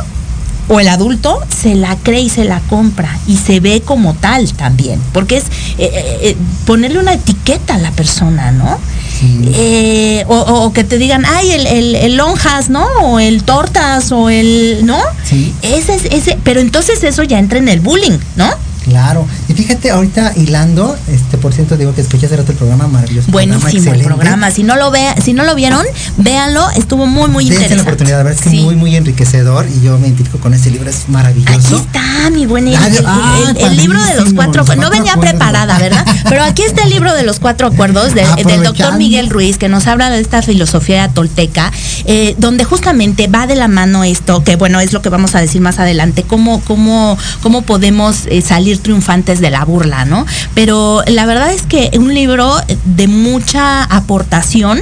[0.68, 4.52] o el adulto se la cree y se la compra y se ve como tal
[4.52, 5.00] también?
[5.12, 5.44] Porque es
[5.78, 8.78] eh, eh, eh, ponerle una etiqueta a la persona, ¿no?
[9.18, 9.50] Sí.
[9.54, 12.86] Eh, o, o que te digan, ay, el, el, el lonjas, ¿no?
[13.02, 14.98] O el tortas, o el, ¿no?
[15.28, 15.52] Sí.
[15.62, 18.50] Ese es, ese, pero entonces eso ya entra en el bullying, ¿no?
[18.84, 19.26] Claro.
[19.48, 23.30] Y fíjate, ahorita hilando, este, por cierto, digo que escuché hace rato el programa maravilloso.
[23.30, 24.04] programa, Buenísimo el excelente.
[24.04, 24.50] programa.
[24.50, 25.84] Si no lo ve, si no lo vieron,
[26.18, 27.76] véanlo, estuvo muy, muy Dense interesante.
[27.76, 28.62] la oportunidad, la verdad es que Sí.
[28.62, 31.56] muy, muy enriquecedor y yo me identifico con ese libro, es maravilloso.
[31.58, 34.76] Aquí está, mi buen el, Ah, el- el- el libro de los cuatro los.
[34.76, 36.04] No venía preparada, ¿verdad?
[36.44, 38.86] Pero aquí está el libro de los cuatro acuerdos de- del doctor.
[38.98, 41.72] Miguel Ruiz, que nos habla de esta filosofía tolteca,
[42.04, 45.40] eh, donde justamente va de la mano esto, que bueno, es lo que vamos a
[45.40, 50.26] decir más adelante, cómo, cómo, cómo podemos eh, salir triunfantes de la burla, ¿no?
[50.54, 52.54] Pero la verdad es que un libro
[52.84, 54.80] de mucha aportación.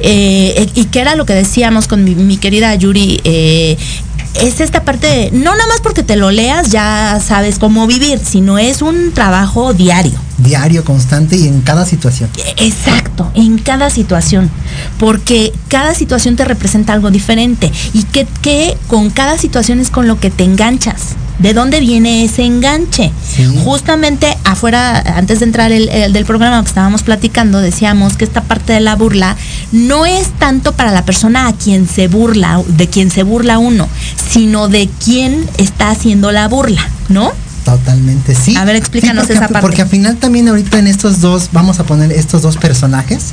[0.00, 5.06] eh, y que era lo que decíamos con mi, mi querida Yuri, es esta parte
[5.06, 9.12] de, no nada más porque te lo leas ya sabes cómo vivir, sino es un
[9.12, 10.18] trabajo diario.
[10.42, 12.30] Diario, constante y en cada situación.
[12.56, 14.50] Exacto, en cada situación,
[14.98, 20.08] porque cada situación te representa algo diferente y que, que con cada situación es con
[20.08, 21.16] lo que te enganchas.
[21.38, 23.10] ¿De dónde viene ese enganche?
[23.26, 23.44] Sí.
[23.64, 28.42] Justamente afuera, antes de entrar el, el del programa que estábamos platicando, decíamos que esta
[28.42, 29.36] parte de la burla
[29.72, 33.88] no es tanto para la persona a quien se burla, de quien se burla uno,
[34.30, 37.32] sino de quien está haciendo la burla, ¿no?
[37.64, 38.56] Totalmente, sí.
[38.56, 39.60] A ver, explícanos porque, esa parte.
[39.60, 43.26] Porque al final también ahorita en estos dos, vamos a poner estos dos personajes,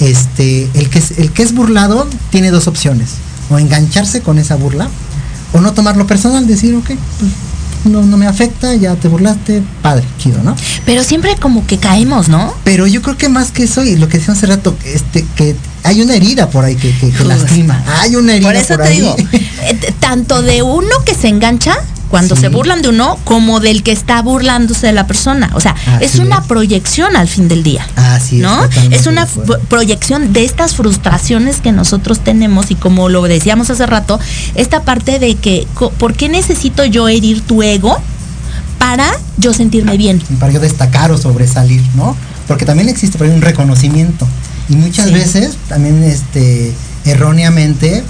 [0.00, 3.10] este, el que es, el que es burlado tiene dos opciones.
[3.50, 4.88] O engancharse con esa burla,
[5.52, 7.32] o no tomarlo personal, decir, ok, pues
[7.84, 10.54] no, no me afecta, ya te burlaste, padre, chido, ¿no?
[10.84, 12.54] Pero siempre como que caemos, ¿no?
[12.64, 15.56] Pero yo creo que más que eso, y lo que decía hace rato, este, que
[15.82, 17.82] hay una herida por ahí que, que, que lastima.
[18.00, 18.96] Hay una herida Por eso te ahí.
[18.96, 21.74] digo, eh, tanto de uno que se engancha
[22.10, 22.42] cuando Sí.
[22.42, 25.50] se burlan de uno, como del que está burlándose de la persona.
[25.54, 26.46] O sea, Así es una es.
[26.46, 27.86] proyección al fin del día.
[27.96, 28.62] Así es, ¿No?
[28.62, 29.26] totalmente Es una
[29.68, 34.18] proyección de estas frustraciones que nosotros tenemos y como lo decíamos hace rato,
[34.54, 35.66] esta parte de que,
[35.98, 37.96] ¿por qué necesito yo herir tu ego
[38.78, 40.20] para yo sentirme bien?
[40.38, 42.16] para yo destacar o sobresalir, ¿no?
[42.48, 44.26] Porque también existe por ahí un reconocimiento.
[44.68, 45.12] Y muchas Sí.
[45.14, 46.72] veces también este
[47.04, 48.02] erróneamente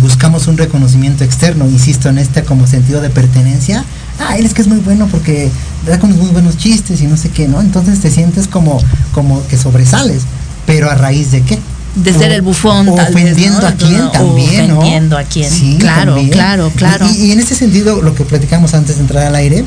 [0.00, 3.84] buscamos un reconocimiento externo, insisto, en este como sentido de pertenencia.
[4.18, 5.50] Ah, él es que es muy bueno porque
[5.86, 7.60] da con muy buenos chistes y no sé qué, ¿no?
[7.60, 8.80] Entonces te sientes como,
[9.12, 10.22] como que sobresales.
[10.66, 11.58] Pero a raíz de qué?
[11.94, 13.66] De ser el bufón, tal vez, ofendiendo ¿no?
[13.68, 14.78] a quién también, ¿no?
[14.78, 15.50] ofendiendo a quién.
[15.50, 16.30] Sí, Claro, también.
[16.30, 17.06] claro, claro.
[17.10, 19.64] Y, y en ese sentido, lo que platicamos antes de entrar al aire,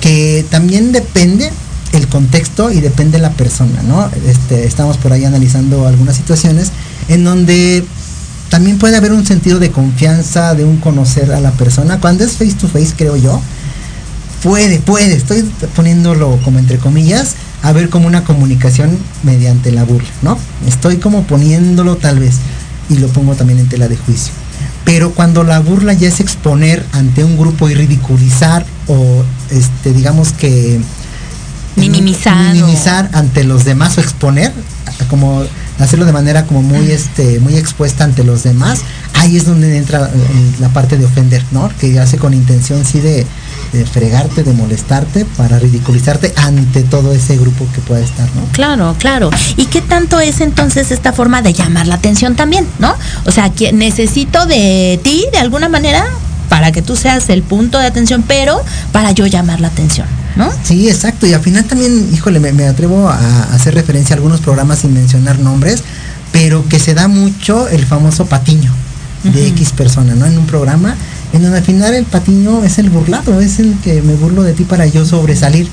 [0.00, 1.50] que también depende
[1.92, 4.10] el contexto y depende la persona, ¿no?
[4.26, 6.72] Este, estamos por ahí analizando algunas situaciones
[7.08, 7.84] en donde
[8.50, 12.00] también puede haber un sentido de confianza, de un conocer a la persona.
[12.00, 13.40] Cuando es face to face, creo yo,
[14.42, 15.42] puede, puede, estoy
[15.76, 20.38] poniéndolo como entre comillas, a ver como una comunicación mediante la burla, ¿no?
[20.66, 22.36] Estoy como poniéndolo tal vez
[22.88, 24.32] y lo pongo también en tela de juicio.
[24.84, 30.32] Pero cuando la burla ya es exponer ante un grupo y ridiculizar o este digamos
[30.32, 30.80] que
[31.76, 32.54] Minimizar.
[32.54, 34.52] minimizar ante los demás o exponer
[35.08, 35.44] como
[35.78, 38.80] hacerlo de manera como muy este muy expuesta ante los demás
[39.14, 43.00] ahí es donde entra eh, la parte de ofender no que hace con intención sí
[43.00, 43.26] de,
[43.72, 48.96] de fregarte de molestarte para ridiculizarte ante todo ese grupo que pueda estar no Claro,
[48.98, 49.30] claro.
[49.56, 52.94] ¿Y qué tanto es entonces esta forma de llamar la atención también, no?
[53.24, 56.04] O sea, que necesito de ti de alguna manera
[56.48, 58.60] para que tú seas el punto de atención, pero
[58.92, 60.06] para yo llamar la atención,
[60.36, 60.50] ¿no?
[60.62, 61.26] Sí, exacto.
[61.26, 64.94] Y al final también, híjole, me, me atrevo a hacer referencia a algunos programas sin
[64.94, 65.82] mencionar nombres,
[66.32, 68.72] pero que se da mucho el famoso patiño
[69.24, 69.48] de.
[69.48, 70.26] X persona, ¿no?
[70.26, 70.94] En un programa
[71.34, 74.54] en donde al final el patiño es el burlado, es el que me burlo de
[74.54, 75.68] ti para yo sobresalir.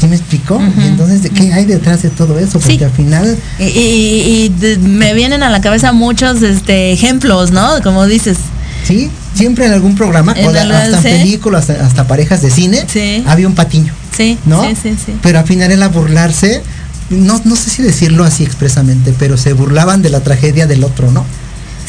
[0.00, 0.60] ¿Sí me explicó?
[0.78, 2.58] Y entonces, ¿de ¿qué hay detrás de todo eso?
[2.58, 2.82] Porque Sí.
[2.84, 7.80] al final, Y, y- y me vienen a la cabeza muchos este, ejemplos, ¿no?
[7.84, 8.38] Como dices.
[8.82, 12.50] sí, siempre en algún programa, En o de- hasta en películas, hasta, hasta parejas de
[12.50, 13.22] cine, Sí.
[13.26, 13.92] había un patiño.
[14.16, 14.62] Sí, ¿no?
[14.68, 15.12] sí, sí, sí.
[15.22, 16.62] Pero al final era burlarse,
[17.10, 21.10] no, no sé si decirlo así expresamente, pero se burlaban de la tragedia del otro,
[21.10, 21.24] ¿no?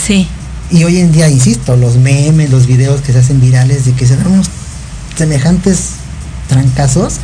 [0.05, 0.27] Sí.
[0.71, 4.07] Y hoy en día, insisto, los memes, los videos que se hacen virales de que
[4.07, 4.47] se dan unos
[5.17, 5.89] semejantes
[6.47, 7.15] trancazos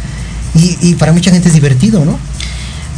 [0.56, 2.19] y, y para mucha gente es divertido, ¿no?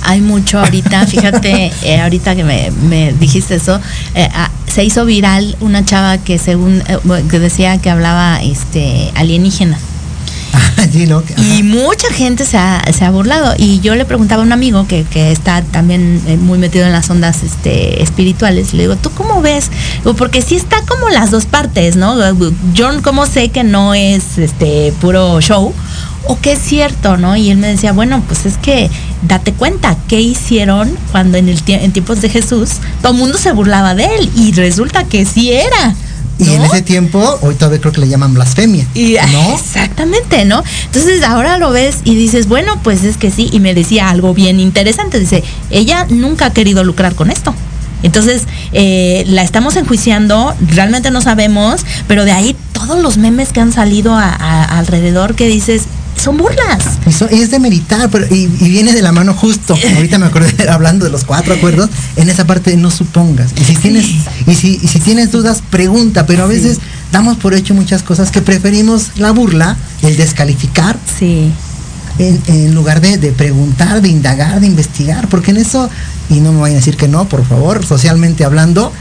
[0.03, 3.79] Hay mucho ahorita, fíjate, eh, ahorita que me, me dijiste eso,
[4.15, 4.27] eh,
[4.69, 6.97] se hizo viral una chava que según eh,
[7.29, 9.77] que decía que hablaba este alienígena.
[10.91, 11.23] sí, ¿no?
[11.23, 13.53] Que- Y mucha gente se ha, se ha burlado.
[13.58, 16.91] Y yo le preguntaba a un amigo que, que está también eh, muy metido en
[16.91, 18.73] las ondas este, espirituales.
[18.73, 19.69] Le digo, ¿tú cómo ves?
[20.17, 22.15] Porque sí está como las dos partes, ¿no?
[22.73, 25.73] Yo cómo sé que no es este puro show
[26.25, 27.36] o que es cierto, ¿no?
[27.36, 28.89] Y él me decía, bueno, pues es que
[29.23, 32.69] date cuenta qué hicieron cuando en, el tie- en tiempos de Jesús
[33.01, 35.95] todo el mundo se burlaba de él y resulta que sí era.
[36.38, 38.88] Y en ese tiempo, hoy todavía creo que le llaman blasfemia.
[38.93, 39.55] Y, ¿No?
[39.55, 40.63] Exactamente, ¿no?
[40.86, 43.49] Entonces ahora lo ves y dices, bueno, pues es que sí.
[43.51, 45.19] Y me decía algo bien interesante.
[45.19, 47.53] Dice, ella nunca ha querido lucrar con esto.
[48.03, 53.60] Entonces, eh, la estamos enjuiciando, realmente no sabemos, pero de ahí todos los memes que
[53.60, 55.82] han salido a- a- alrededor que dices,
[56.19, 56.84] son burlas.
[57.08, 59.77] Y, so- y es de meditar, pero, y, y viene de la mano justo.
[59.95, 63.51] Ahorita me acordé hablando de los cuatro acuerdos, en esa parte de no supongas.
[63.60, 64.05] Y si tienes,
[64.47, 66.79] y si, y si tienes dudas, pregunta, pero a veces
[67.12, 71.51] damos por hecho muchas cosas que preferimos la burla, el descalificar, Sí.
[72.19, 75.89] en, en lugar de, de preguntar, de indagar, de investigar, porque en eso,
[76.29, 78.91] y no me vayan a decir que no, por favor, socialmente hablando,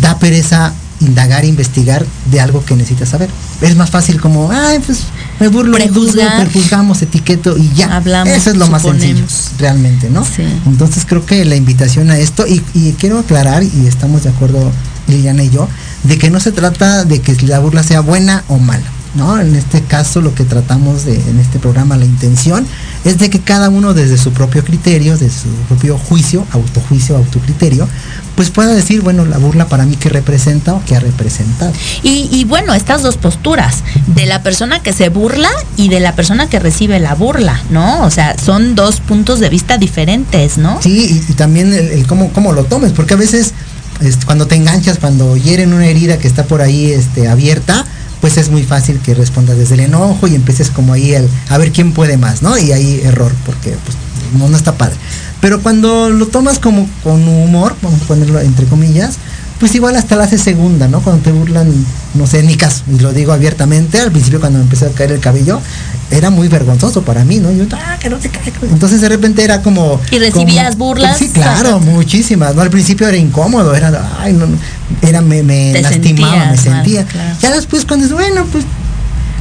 [0.00, 3.30] da pereza indagar, investigar de algo que necesitas saber.
[3.60, 5.00] Es más fácil como, ay, pues
[5.40, 6.44] me burlo, Prejuzgar.
[6.44, 7.96] prejuzgamos, etiqueto y ya.
[7.96, 9.24] Hablamos, Eso es lo más sencillo,
[9.58, 10.24] realmente, ¿no?
[10.24, 10.42] Sí.
[10.66, 14.70] Entonces creo que la invitación a esto, y, y quiero aclarar, y estamos de acuerdo
[15.06, 15.68] Liliana y yo,
[16.04, 18.84] de que no se trata de que la burla sea buena o mala.
[19.14, 19.40] ¿no?
[19.40, 22.66] En este caso lo que tratamos de, en este programa, la intención,
[23.04, 27.88] es de que cada uno desde su propio criterio, desde su propio juicio, autojuicio, autocriterio,
[28.36, 31.72] pues pueda decir, bueno, la burla para mí que representa o que ha representado.
[32.02, 36.14] Y, y bueno, estas dos posturas, de la persona que se burla y de la
[36.14, 38.04] persona que recibe la burla, ¿no?
[38.04, 40.80] O sea, son dos puntos de vista diferentes, ¿no?
[40.82, 43.54] Sí, y, y también el, el cómo, cómo lo tomes, porque a veces
[44.00, 47.84] este, cuando te enganchas, cuando hieren una herida que está por ahí este, abierta,
[48.20, 51.58] pues es muy fácil que respondas desde el enojo y empieces como ahí el a
[51.58, 52.58] ver quién puede más, ¿no?
[52.58, 53.96] Y ahí error, porque pues
[54.38, 54.96] no, no está padre.
[55.40, 59.18] Pero cuando lo tomas como con humor, vamos a ponerlo entre comillas,
[59.60, 61.00] pues igual hasta la hace segunda, ¿no?
[61.00, 61.72] Cuando te burlan,
[62.14, 64.90] no sé, en mi caso, y lo digo abiertamente, al principio cuando me empezó a
[64.90, 65.60] caer el cabello,
[66.10, 67.52] era muy vergonzoso para mí, ¿no?
[67.52, 68.58] Yo, ah, que no te caiga.
[68.62, 70.00] Entonces de repente era como...
[70.10, 71.18] ¿Y recibías como- burlas?
[71.18, 72.62] Sí, claro, muchísimas, ¿no?
[72.62, 74.56] Al principio era incómodo, era, ay, no, no,
[75.02, 77.04] era, me, me lastimaba, me mal, sentía.
[77.04, 77.36] claro.
[77.42, 78.64] Ya después cuando es, bueno, pues...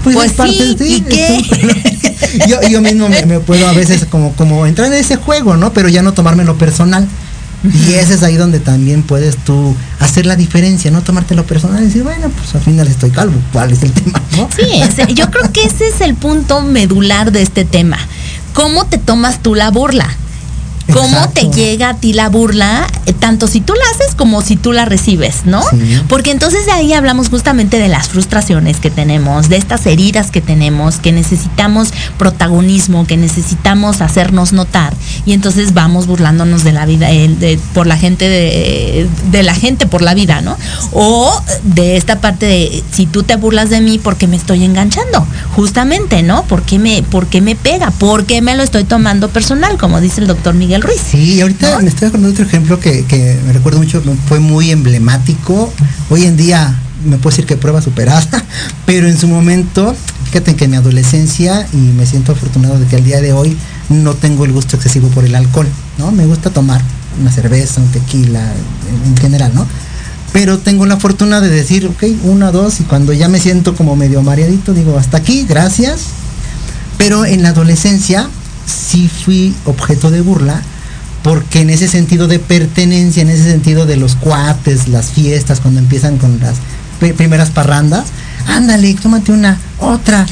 [0.03, 1.43] Pues, Pues es parte sí, de ¿y qué?
[2.47, 5.73] yo, yo mismo me, me puedo a veces como, como entrar en ese juego, ¿no?
[5.73, 7.05] Pero ya no tomármelo personal.
[7.63, 11.87] Y ese es ahí donde también puedes tú hacer la diferencia, no tomártelo personal y
[11.87, 14.21] decir, bueno, pues al final estoy calvo, ¿cuál es el tema?
[14.37, 14.47] ¿no?
[14.55, 17.97] Sí, yo creo que ese es el punto medular de este tema.
[18.53, 20.07] ¿Cómo te tomas tú la burla?
[20.93, 21.49] ¿Cómo Exacto.
[21.49, 24.71] te llega a ti la burla, eh, tanto si tú la haces como si tú
[24.71, 25.61] la recibes, ¿no?
[25.69, 26.01] Sí.
[26.07, 30.39] Porque entonces de ahí hablamos justamente de las frustraciones que tenemos, de estas heridas que
[30.41, 34.93] tenemos, que necesitamos protagonismo, que necesitamos hacernos notar.
[35.25, 39.53] Y entonces vamos burlándonos de la vida, eh, de- por la gente, de, de la
[39.55, 40.57] gente por la vida, ¿no?
[40.93, 45.25] O de esta parte de si tú te burlas de mí porque me estoy enganchando,
[45.55, 46.43] justamente, ¿no?
[46.43, 47.91] ¿Por qué me, por qué me pega?
[47.91, 49.77] ¿Por qué me lo estoy tomando personal?
[49.77, 51.01] Como dice el doctor Miguel Ruiz.
[51.11, 51.81] Sí, ahorita ¿No?
[51.81, 55.71] me estoy acordando de otro ejemplo que, que me recuerdo mucho, fue muy emblemático.
[56.09, 58.43] Hoy en día me puedo decir que prueba superada,
[58.85, 62.95] pero en su momento, fíjate que en mi adolescencia, y me siento afortunado de que
[62.95, 63.55] al día de hoy
[63.89, 66.11] no tengo el gusto excesivo por el alcohol, ¿no?
[66.11, 66.81] Me gusta tomar
[67.19, 69.65] una cerveza, un tequila, en, en general, ¿no?
[70.33, 73.95] Pero tengo la fortuna de decir, ok, una, dos, y cuando ya me siento como
[73.95, 76.01] medio mareadito, digo, hasta aquí, gracias.
[76.97, 78.27] Pero en la adolescencia
[78.65, 80.61] sí fui objeto de burla,
[81.23, 85.79] porque en ese sentido de pertenencia, en ese sentido de los cuates, las fiestas, cuando
[85.79, 86.55] empiezan con las
[86.99, 88.05] pri- primeras parrandas,
[88.47, 90.25] ándale, tómate una, otra,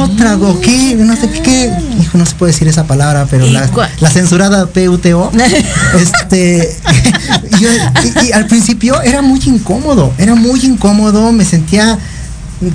[0.00, 1.70] otra, o qué, no sé qué,
[2.00, 3.68] hijo, no se puede decir esa palabra, pero ¿Y la,
[4.10, 5.30] censurada PUTO,
[6.00, 6.76] este,
[7.60, 7.68] yo,
[8.22, 11.98] y, y al principio era muy incómodo, era muy incómodo, me sentía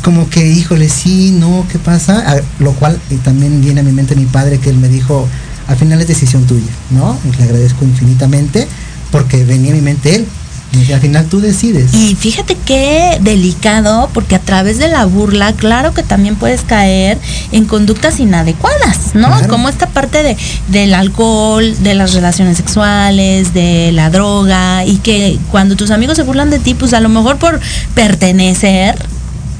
[0.03, 2.19] como que, híjole, sí, no, ¿qué pasa?
[2.31, 5.27] A- lo cual y también viene a mi mente mi padre que él me dijo,
[5.67, 7.17] al final es decisión tuya, ¿no?
[7.25, 8.67] Y le agradezco infinitamente
[9.11, 10.27] porque venía a mi mente él.
[10.73, 11.93] Y al final tú decides.
[11.93, 17.19] Y fíjate qué delicado, porque a través de la burla, claro que también puedes caer
[17.51, 19.27] en conductas inadecuadas, ¿no?
[19.27, 19.47] Claro.
[19.49, 20.35] Como esta parte de,
[20.69, 26.23] del alcohol, de las relaciones sexuales, de la droga, y que cuando tus amigos se
[26.23, 27.59] burlan de ti, pues a lo mejor por
[27.93, 28.95] pertenecer,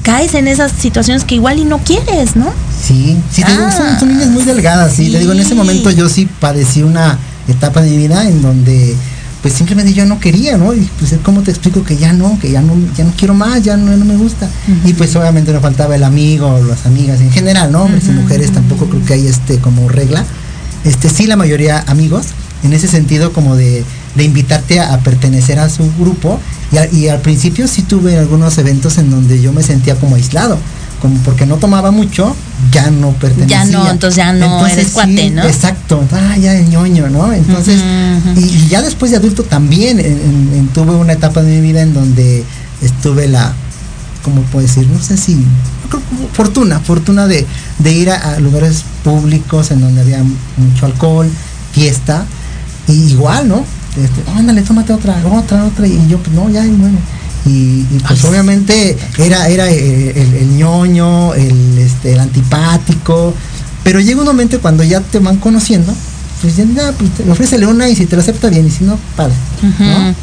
[0.04, 2.52] caes en esas situaciones que igual y no quieres, ¿no?
[2.80, 5.10] Sí, sí, te digo, son, son líneas muy delgadas, sí.
[5.10, 8.94] Te digo, en ese momento yo sí padecí una etapa de mi vida en donde
[9.42, 10.72] pues simplemente yo no quería, ¿no?
[10.72, 13.62] Y pues cómo te explico que ya no, que ya no, ya no quiero más,
[13.62, 14.48] ya no, no me gusta.
[14.86, 17.82] Y pues obviamente nos faltaba el amigo, las amigas en general, ¿no?
[17.82, 20.24] Hombres y mujeres tampoco creo que hay este como regla.
[20.84, 22.28] Este sí la mayoría amigos,
[22.62, 23.84] en ese sentido como de,
[24.14, 26.38] de invitarte a, a pertenecer a su grupo.
[26.72, 30.16] Y, a- y al principio sí tuve algunos eventos en donde yo me sentía como
[30.16, 30.58] aislado.
[31.02, 32.34] Como porque no tomaba mucho,
[32.72, 33.64] ya no pertenecía.
[33.64, 35.42] Ya no, entonces ya no eres cuate, ¿no?
[35.44, 37.30] Exacto, ah, ya el ñoño, ¿no?
[37.32, 37.78] Entonces,
[38.36, 41.60] y, y ya después de adulto también en- en- en- tuve una etapa de mi
[41.60, 42.42] vida en donde
[42.80, 43.52] estuve la,
[44.22, 44.86] ¿cómo puedo decir?
[44.88, 45.44] No sé si,
[46.32, 47.46] fortuna, fortuna de,
[47.80, 50.22] de ir a, a lugares públicos en donde había
[50.56, 51.28] mucho alcohol,
[51.72, 52.24] fiesta,
[52.88, 53.64] y igual, ¿no?
[53.96, 56.98] Este, ándale, tómate otra, otra, otra, y yo, pues no, ya, y bueno.
[57.46, 63.34] Y, y, pues obviamente era, era eh, el, el ñoño, el, este, el antipático,
[63.82, 65.92] pero llega un momento cuando ya te van conociendo,
[66.44, 68.98] pues ya, ya, pues, ofrécele una y si te lo acepta bien y si no,
[69.16, 69.32] para.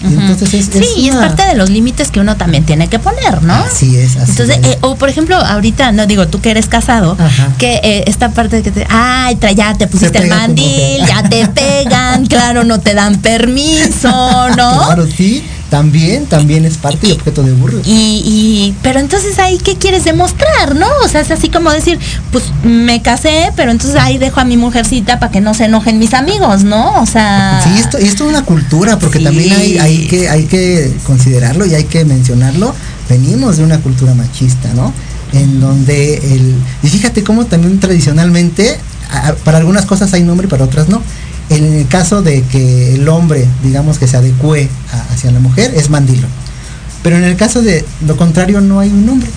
[0.04, 3.42] entonces es, sí, y es parte de los límites que uno también tiene que poner,
[3.42, 3.56] ¿no?
[3.56, 4.68] Así es, así Entonces, es.
[4.68, 7.50] eh, o por ejemplo, ahorita, no digo, tú que eres casado, Ajá.
[7.58, 11.24] que eh, esta parte de que te, ay, tra- ya te pusiste el mandil, ya
[11.28, 14.10] te pegan, claro, no te dan permiso,
[14.58, 14.86] ¿no?
[14.86, 17.80] Claro, sí, también, también es parte y objeto de burro.
[17.86, 20.86] Y, y, pero entonces ahí, ¿qué quieres demostrar, no?
[21.06, 21.98] O sea, es así como decir,
[22.30, 25.98] pues me casé, pero entonces ahí dejo a mi mujercita para que no se enojen
[25.98, 27.02] mis amigos, ¿no?
[27.02, 27.62] O sea.
[27.64, 29.24] Sí, esto, esto es una cultura, porque Sí.
[29.24, 32.76] también hay, hay, que, hay que considerarlo y hay que mencionarlo.
[33.08, 34.94] Venimos de una cultura machista, ¿no?
[35.32, 36.54] En donde el...
[36.84, 38.78] Y fíjate cómo también tradicionalmente,
[39.46, 41.02] para algunas cosas hay nombre y para otras no.
[41.52, 45.74] En el caso de que el hombre, digamos que se adecue a- hacia la mujer,
[45.76, 46.28] es mandilo.
[47.04, 49.30] Pero en el caso de lo contrario, no hay un nombre.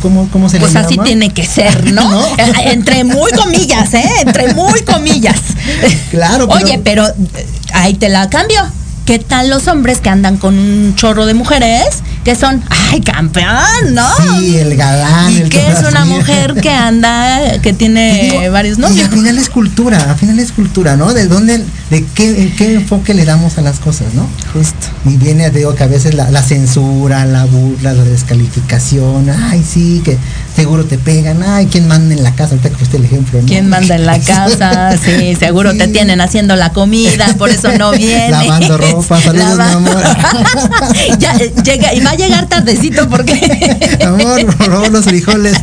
[0.00, 1.04] ¿Cómo, cómo se Pues le así llama?
[1.04, 2.08] tiene que ser, ¿no?
[2.10, 2.24] ¿No?
[2.64, 4.04] Entre muy comillas, ¿eh?
[4.26, 5.36] Entre muy comillas.
[6.10, 7.14] Claro, pero- Oye, pero eh,
[7.72, 8.60] ahí te la cambio.
[9.04, 13.94] ¿Qué tal los hombres que andan con un chorro de mujeres que son, ay, campeón,
[13.94, 14.06] ¿no?
[14.38, 15.32] Sí, el galán.
[15.32, 19.04] ¿Y el qué es una mujer que anda, que Y tiene digo, varios Y novios?
[19.08, 21.12] al final es cultura, al final es cultura, ¿no?
[21.14, 24.28] De dónde, de qué, en qué enfoque le damos a las cosas, ¿no?
[24.52, 24.86] Justo.
[25.04, 30.00] Y viene, digo, que a veces la, la censura, la burla, la descalificación, ay, sí,
[30.04, 30.16] que
[30.54, 32.50] seguro te pegan, ay, ¿quién manda en la casa?
[32.54, 33.46] Ahorita que fuiste el ejemplo, ¿no?
[33.46, 34.96] ¿Quién manda en la casa?
[34.96, 38.30] Sí, seguro te tienen haciendo la comida, por eso no vienes.
[38.30, 40.02] Lavando ropa, saludos, Lava- mi amor.
[41.18, 43.98] ya, eh, llega, y va a llegar tardecito porque...
[44.04, 45.56] Amor, por favor, los frijoles.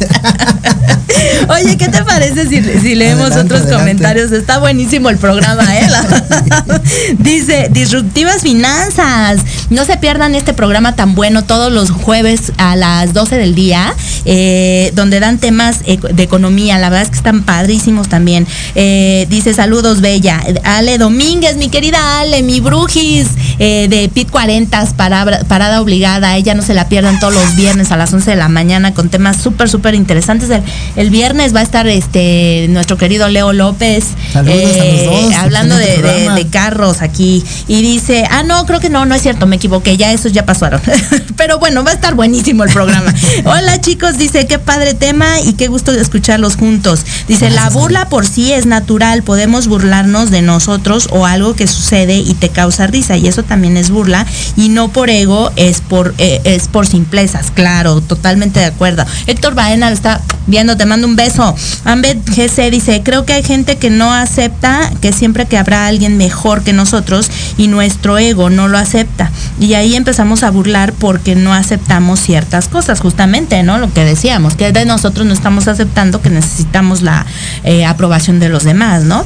[1.50, 3.78] Oye, ¿qué te parece si, si leemos Adelante, otros adelante.
[3.84, 4.32] comentarios?
[4.32, 5.88] Está buenísimo el programa, ¿eh?
[5.90, 6.82] La-
[7.18, 9.42] Dice, disruptivas finanzas.
[9.70, 13.94] No se pierdan este programa tan bueno todos los jueves a las 12 del día,
[14.26, 16.78] eh, donde dan temas eco- de economía.
[16.78, 18.48] La verdad es que están padrísimos también.
[18.76, 20.42] Eh, dice, saludos, Bella.
[20.64, 23.28] Ale Domínguez, mi querida Ale, mi brujis
[23.60, 26.36] eh, de Pit 40, parada, parada obligada.
[26.38, 29.10] Ella no se la pierdan todos los viernes a las 11 de la mañana con
[29.10, 30.50] temas súper, súper interesantes.
[30.50, 30.64] El,
[30.96, 35.36] el viernes va a estar este nuestro querido Leo López eh, Saludos a los dos,
[35.36, 37.44] hablando de, de carros aquí.
[37.68, 40.46] Y dice, ah, no, creo que no, no es cierto, me equivoqué, ya esos ya
[40.46, 40.82] pasaron.
[41.38, 43.14] Pero bueno, va a estar buenísimo el programa.
[43.46, 47.04] Hola chicos, dice, qué padre tema y qué gusto escucharlos juntos.
[47.28, 52.18] Dice, la burla por sí es natural, podemos burlarnos de nosotros o algo que sucede
[52.18, 56.14] y te causa risa y eso también es burla y no por ego, es por
[56.20, 59.04] eh, es por simplezas, claro, totalmente de acuerdo.
[59.26, 61.56] Héctor Baena lo está viendo, te mando un beso.
[61.86, 66.18] Ambed GC dice, creo que hay gente que no acepta que siempre que habrá alguien
[66.18, 69.32] mejor que nosotros y nuestro ego no lo acepta.
[69.60, 73.80] Y ahí empezamos a burlar porque no aceptamos ciertas cosas, justamente, ¿no?
[73.80, 77.26] Lo que decíamos, que de nosotros no estamos aceptando que necesitamos la
[77.64, 79.26] eh, aprobación de los demás, ¿no?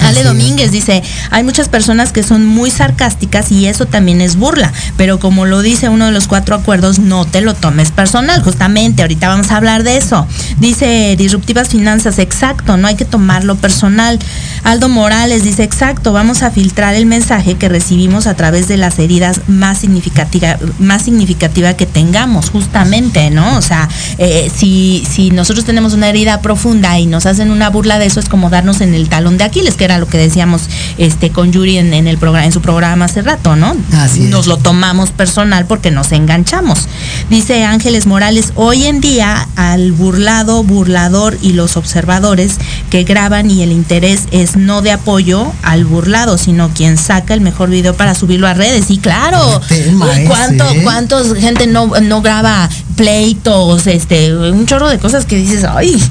[0.00, 4.72] Ale Domínguez dice, hay muchas personas que son muy sarcásticas y eso también es burla,
[4.96, 9.02] pero como lo dice uno de los cuatro acuerdos, no te lo tomes personal, justamente,
[9.02, 10.26] ahorita vamos a hablar de eso.
[10.58, 14.18] Dice Disruptivas Finanzas, exacto, no hay que tomarlo personal.
[14.64, 18.98] Aldo Morales dice, exacto, vamos a filtrar el mensaje que recibimos a través de las
[18.98, 23.56] heridas más significativa, más significativa que tengamos, justamente, ¿no?
[23.56, 27.98] O sea, eh, si, si nosotros tenemos una herida profunda y nos hacen una burla
[27.98, 30.68] de eso, es como darnos en el talón de Aquiles, que era lo que decíamos
[30.98, 33.74] este con Yuri en, en el programa, en su programa hace rato, ¿no?
[33.94, 34.28] Así es.
[34.28, 36.88] Nos lo tomamos personal porque nos enganchamos.
[37.30, 42.58] Dice Ángeles Morales, hoy en día al burlado, burlador y los observadores
[42.90, 47.40] que graban y el interés es no de apoyo al burlado, sino quien saca el
[47.40, 48.90] mejor video para subirlo a redes.
[48.90, 50.80] Y claro, tema uy, ¿cuánto, ¿eh?
[50.82, 52.68] cuántos gente no, no graba
[52.98, 56.02] pleitos, este, un chorro de cosas que dices, ay,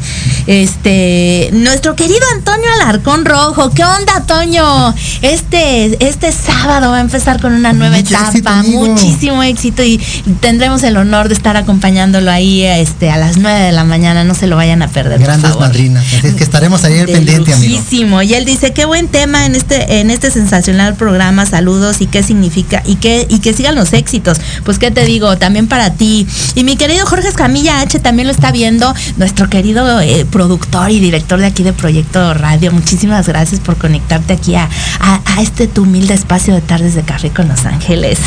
[0.48, 4.96] este, nuestro querido Antonio Alarcón Rojo, ¿qué onda, Toño?
[5.22, 9.98] Este, este sábado va a empezar con una nueva Mucho etapa, éxito, muchísimo éxito y
[10.40, 14.34] tendremos el honor de estar acompañándolo ahí, este, a las 9 de la mañana, no
[14.34, 15.68] se lo vayan a perder, por Grandes favor.
[15.68, 16.06] madrinas.
[16.18, 18.22] Así es que estaremos ahí al pendiente, amigo.
[18.22, 22.24] Y él dice, qué buen tema en este, en este sensacional programa, saludos y qué
[22.24, 24.38] significa, y qué, y que sigan los éxitos.
[24.64, 26.26] Pues qué te digo, también para ti.
[26.56, 31.00] Y mi querido Jorge Escamilla H también lo está viendo, nuestro querido eh, productor y
[31.00, 32.72] director de aquí de Proyecto Radio.
[32.72, 34.70] Muchísimas gracias por conectarte aquí a,
[35.00, 38.20] a- a este tu humilde espacio de tardes de café con Los Ángeles.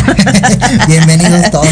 [0.89, 1.67] Bienvenidos todos.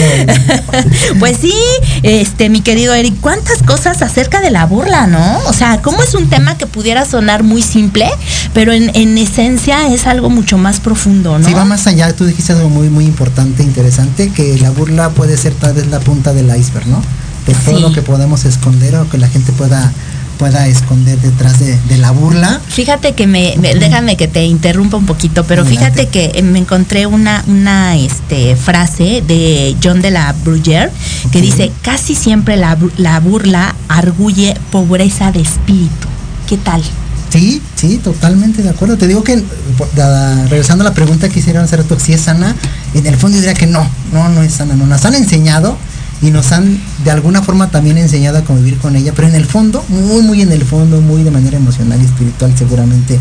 [1.19, 1.55] Pues sí,
[2.03, 5.39] este, mi querido Eric, cuántas cosas acerca de la burla, ¿no?
[5.47, 8.09] O sea, cómo es un tema que pudiera sonar muy simple,
[8.55, 11.47] pero en, en esencia es algo mucho más profundo, ¿no?
[11.47, 12.13] Sí, va más allá.
[12.15, 16.01] Tú dijiste algo muy, muy importante, interesante, que la burla puede ser tal vez la
[16.01, 17.03] punta del iceberg, ¿no?
[17.47, 17.83] De todo Sí.
[17.83, 19.91] lo que podemos esconder o que la gente pueda,
[20.39, 22.61] pueda esconder detrás de, de la burla.
[22.69, 26.03] Fíjate que me, me- déjame que te interrumpa un poquito, pero Adelante.
[26.03, 30.91] fíjate que eh, me encontré una, una este, frase de John de la Bruyère
[31.33, 31.45] que Ok.
[31.45, 36.07] dice, casi siempre la, la burla arguye pobreza de espíritu.
[36.49, 36.83] ¿Qué tal?
[37.31, 38.97] Sí, sí, totalmente de acuerdo.
[38.97, 39.43] Te digo que,
[39.97, 42.55] da- regresando a la pregunta que hicieron hace rato, si es sana,
[42.95, 44.87] en el fondo yo diría que no, no, no es sana, no.
[44.87, 45.77] Nos han enseñado
[46.21, 49.45] y nos han de alguna forma también enseñado a convivir con ella, pero en el
[49.45, 53.21] fondo, muy, muy en el fondo, muy de manera emocional y espiritual seguramente,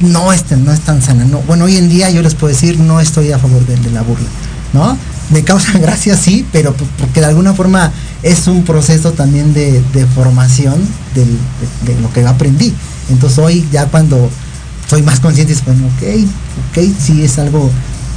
[0.00, 1.24] no es, no es tan sana.
[1.24, 4.02] No, bueno, hoy en día yo les puedo decir, no estoy a favor de, la
[4.02, 4.28] burla,
[4.72, 4.98] ¿no?
[5.30, 9.82] Me causa gracia, sí, pero porque de alguna forma es un proceso también de,
[10.14, 10.74] formación
[11.14, 12.74] de, de lo que aprendí.
[13.10, 14.28] Entonces hoy ya cuando
[14.88, 16.26] soy más consciente, es bueno, ok,
[16.70, 17.70] ok, sí es algo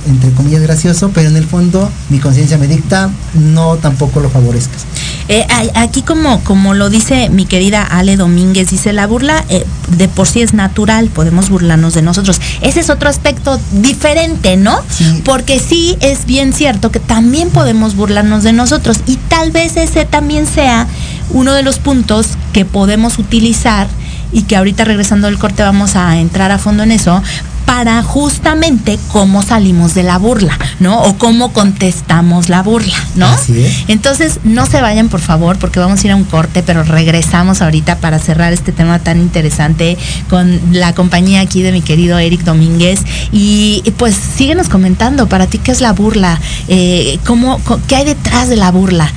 [0.08, 4.86] entre comillas gracioso, pero en el fondo mi conciencia me dicta, no tampoco lo favorezcas.
[5.30, 5.46] Eh,
[5.76, 9.66] aquí como, como lo dice mi querida Ale Domínguez, dice la burla eh,
[9.98, 12.40] de por sí es natural, podemos burlarnos de nosotros.
[12.62, 14.80] Ese es otro aspecto diferente, ¿no?
[14.90, 15.22] Sí.
[15.26, 20.06] Porque sí es bien cierto que también podemos burlarnos de nosotros y tal vez ese
[20.06, 20.88] también sea
[21.32, 23.88] uno de los puntos que podemos utilizar
[24.32, 27.22] y que ahorita regresando del corte vamos a entrar a fondo en eso
[27.68, 31.04] para justamente cómo salimos de la burla, ¿no?
[31.04, 33.28] O cómo contestamos la burla, ¿no?
[33.28, 33.84] Así es.
[33.90, 37.62] Entonces, no se vayan, por favor, porque vamos a ir a un corte, pero regresamos
[37.62, 39.98] ahorita para cerrar este tema tan interesante
[40.30, 43.02] con la compañía aquí de mi querido Eric Domínguez.
[43.34, 46.40] Y pues síguenos comentando, para ti, ¿qué es la burla?
[46.70, 47.60] Eh, ¿cómo,
[47.90, 49.12] ¿Qué hay detrás de la burla?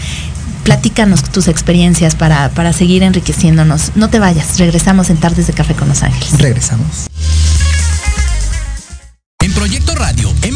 [0.65, 3.93] Platícanos tus experiencias para, para seguir enriqueciéndonos.
[3.95, 6.37] No te vayas, regresamos en Tardes de Café con Los Ángeles.
[6.41, 7.07] Regresamos.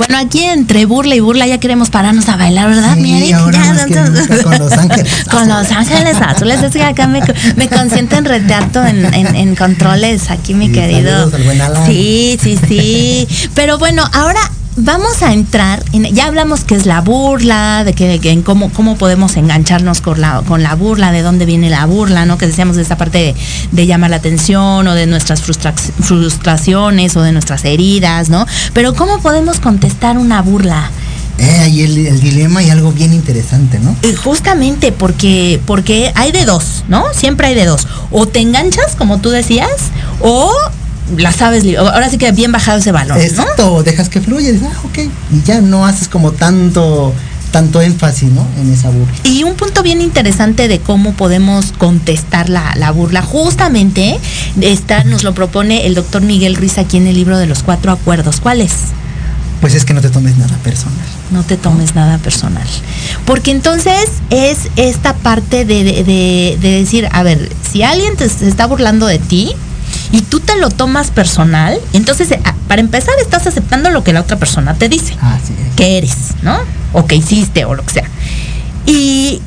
[0.00, 2.94] Bueno, aquí entre burla y burla ya queremos pararnos a bailar, ¿verdad?
[2.94, 3.32] Sí,
[4.42, 6.62] con Los Ángeles Con Los Ángeles Azules.
[6.62, 7.20] Es que acá me,
[7.56, 11.10] me consienten retearto en, en, en controles, aquí mi querido.
[11.10, 11.86] saludos al buen Alan.
[11.86, 13.28] Sí, sí, sí.
[13.54, 14.40] Pero bueno, ahora
[14.80, 18.70] vamos a entrar, en, ya hablamos que es la burla, de que, que en cómo,
[18.72, 22.38] cómo podemos engancharnos con la, con la burla, de dónde viene la burla, ¿no?
[22.38, 23.34] Que decíamos de esta parte de,
[23.72, 28.46] de llamar la atención o de nuestras frustra- frustraciones o de nuestras heridas, ¿no?
[28.72, 30.90] Pero ¿cómo podemos contestar una burla?
[31.38, 33.96] Eh, ahí el, el dilema y algo bien interesante, ¿no?
[34.02, 37.04] Eh, Justamente porque, porque hay de dos, ¿no?
[37.14, 37.86] Siempre hay de dos.
[38.10, 39.70] O te enganchas, como tú decías,
[40.20, 40.52] o
[41.16, 43.22] la sabes, ahora sí que bien bajado ese balón, ¿no?
[43.24, 44.98] Exacto, dejas que fluya, dices, ah, ok.
[45.32, 47.12] Y ya no haces como tanto,
[47.50, 48.46] tanto énfasis, ¿no?
[48.60, 49.12] En esa burla.
[49.24, 54.18] Y un punto bien interesante de cómo podemos contestar la, la burla, justamente
[54.60, 57.92] está, nos lo propone el doctor Miguel Ruiz aquí en el libro de los cuatro
[57.92, 58.40] acuerdos.
[58.40, 58.72] ¿Cuál es?
[59.60, 60.96] Pues es que no te tomes nada personal.
[61.30, 62.66] No te tomes nada personal.
[63.26, 68.26] Porque entonces es esta parte de, de- de- de decir, a ver, si alguien te
[68.30, 69.52] se está burlando de ti
[70.12, 74.12] y tú te lo tomas personal, entonces eh, ah, para empezar estás aceptando lo que
[74.12, 75.16] la otra persona te dice.
[75.20, 75.76] Así es.
[75.76, 76.58] Que eres, ¿no?
[76.92, 78.08] O que hiciste o lo que sea.
[78.86, 79.40] Y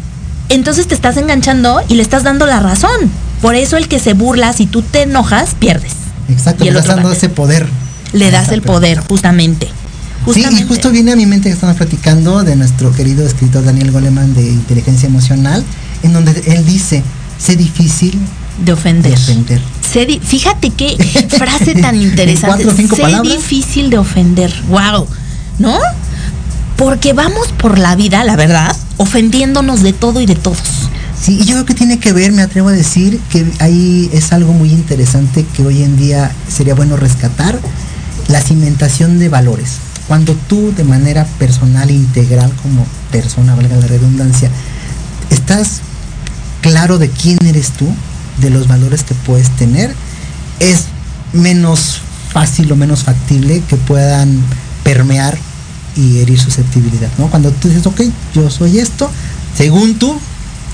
[0.50, 3.12] entonces te estás enganchando y le estás dando la razón.
[3.42, 5.94] Por eso el que se burla, si tú te enojas, pierdes.
[6.30, 7.68] Exacto, Y le estás dando ese poder.
[8.14, 9.68] Le das el poder, justamente.
[9.68, 10.64] Sí, Justamente.
[10.64, 14.34] y justo viene a mi mente que estamos platicando de nuestro querido escritor Daniel Goleman
[14.34, 15.66] de inteligencia emocional,
[16.02, 17.04] en donde él dice,
[17.38, 18.18] sé difícil
[18.64, 19.12] de ofender.
[19.12, 19.62] de ofender.
[19.94, 20.98] Sé fíjate qué
[21.38, 22.66] frase tan interesante.
[22.66, 23.38] cuatro sé palabras.
[23.38, 24.52] difícil de ofender.
[24.68, 25.08] Wow.
[25.60, 25.78] ¿No?
[26.78, 30.90] Porque vamos por la vida, la verdad, ofendiéndonos de todo y de todos.
[31.22, 34.34] Sí, y yo creo que tiene que ver, me atrevo a decir, que ahí es
[34.34, 37.60] algo muy interesante que hoy en día sería bueno rescatar,
[38.28, 39.78] la cimentación de valores.
[40.08, 44.50] Cuando tú de manera personal, integral, como persona, valga la redundancia,
[45.30, 45.82] estás
[46.62, 47.88] claro de quién eres tú,
[48.40, 49.94] de los valores que puedes tener,
[50.60, 50.86] es
[51.34, 52.00] menos
[52.32, 54.42] fácil o menos factible que puedan
[54.84, 55.38] permear
[55.96, 57.28] y herir susceptibilidad, ¿no?
[57.28, 58.02] Cuando tú dices, ok,
[58.34, 59.10] yo soy esto,
[59.56, 60.18] según tú,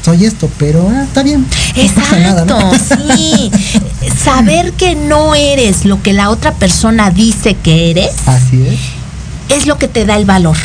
[0.04, 1.46] soy esto, pero ah, está bien.
[1.76, 2.74] no pasa nada, ¿no?
[2.74, 3.52] Exacto, sí.
[4.24, 8.80] Saber que no eres lo que la otra persona dice que eres Así es.
[9.58, 10.58] es lo que te da el valor.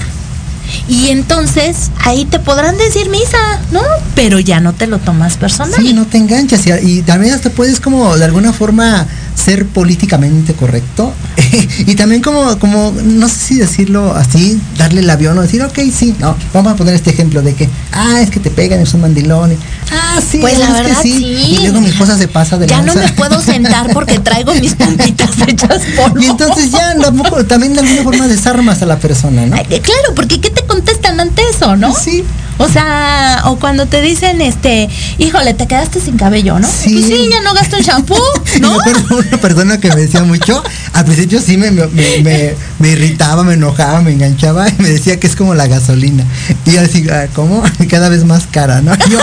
[0.88, 3.38] Y entonces ahí te podrán decir misa,
[3.70, 3.82] ¿no?
[4.14, 5.80] Pero ya no te lo tomas personal.
[5.80, 10.54] Sí, no te enganchas y, y también hasta puedes como de alguna forma ser políticamente
[10.54, 11.12] correcto
[11.86, 15.78] y también como, como, no sé si decirlo así, darle el avión o decir, ok,
[15.94, 18.94] sí, no, vamos a poner este ejemplo de que, ah, es que te pegan, es
[18.94, 19.56] un mandilón, y,
[19.92, 21.24] ah, sí, Pues la es que verdad, sí.
[21.24, 24.74] Y luego mi esposa se pasa de Ya no me puedo sentar porque traigo mis
[24.76, 26.20] puntitas hechas polvo.
[26.20, 29.56] Y entonces ya tampoco- también de alguna forma desarmas a la persona, ¿no?
[29.56, 31.94] Claro, porque ¿qué te contestan ante eso, no?
[31.94, 32.24] Sí.
[32.58, 34.88] O sea, o cuando te dicen, este,
[35.18, 36.68] híjole, te quedaste sin cabello, ¿no?
[36.68, 36.90] Sí.
[36.94, 38.16] Pues sí, ya no gasto en shampoo,
[38.60, 38.78] ¿no?
[38.78, 41.86] de una persona que me decía mucho, al principio sí me, me,
[42.22, 46.24] me- me irritaba, me enojaba, me enganchaba y me decía que es como la gasolina.
[46.64, 47.62] Y yo decía, ¿cómo?
[47.90, 48.92] Cada vez más cara, ¿no?
[49.06, 49.18] Y yo,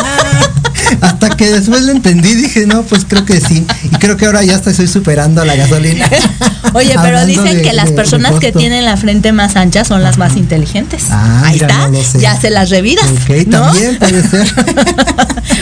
[1.01, 3.65] hasta que después lo entendí, dije, no, pues creo que sí.
[3.83, 6.09] Y creo que ahora ya hasta estoy superando a la gasolina.
[6.73, 9.83] Oye, pero dicen de- que las de- de personas que tienen la frente más ancha
[9.85, 11.05] son las más inteligentes.
[11.09, 13.05] Ah, Ahí está, no ya se las reviras.
[13.23, 13.61] Ok, ¿no?
[13.61, 14.47] también puede ser.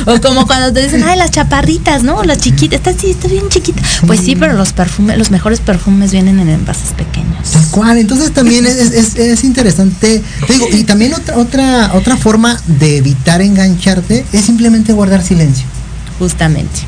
[0.05, 2.23] O como cuando te dicen, ay, las chaparritas, ¿no?
[2.23, 3.81] Las chiquitas, está, sí, está bien chiquita.
[4.07, 7.51] Pues sí, pero los perfumes, los mejores perfumes vienen en envases pequeños.
[7.51, 10.23] Tal cual, entonces también es, es- es- es interesante.
[10.47, 15.65] Te digo, y también otra, otra, otra forma de evitar engancharte es simplemente guardar silencio.
[16.17, 16.79] Justamente.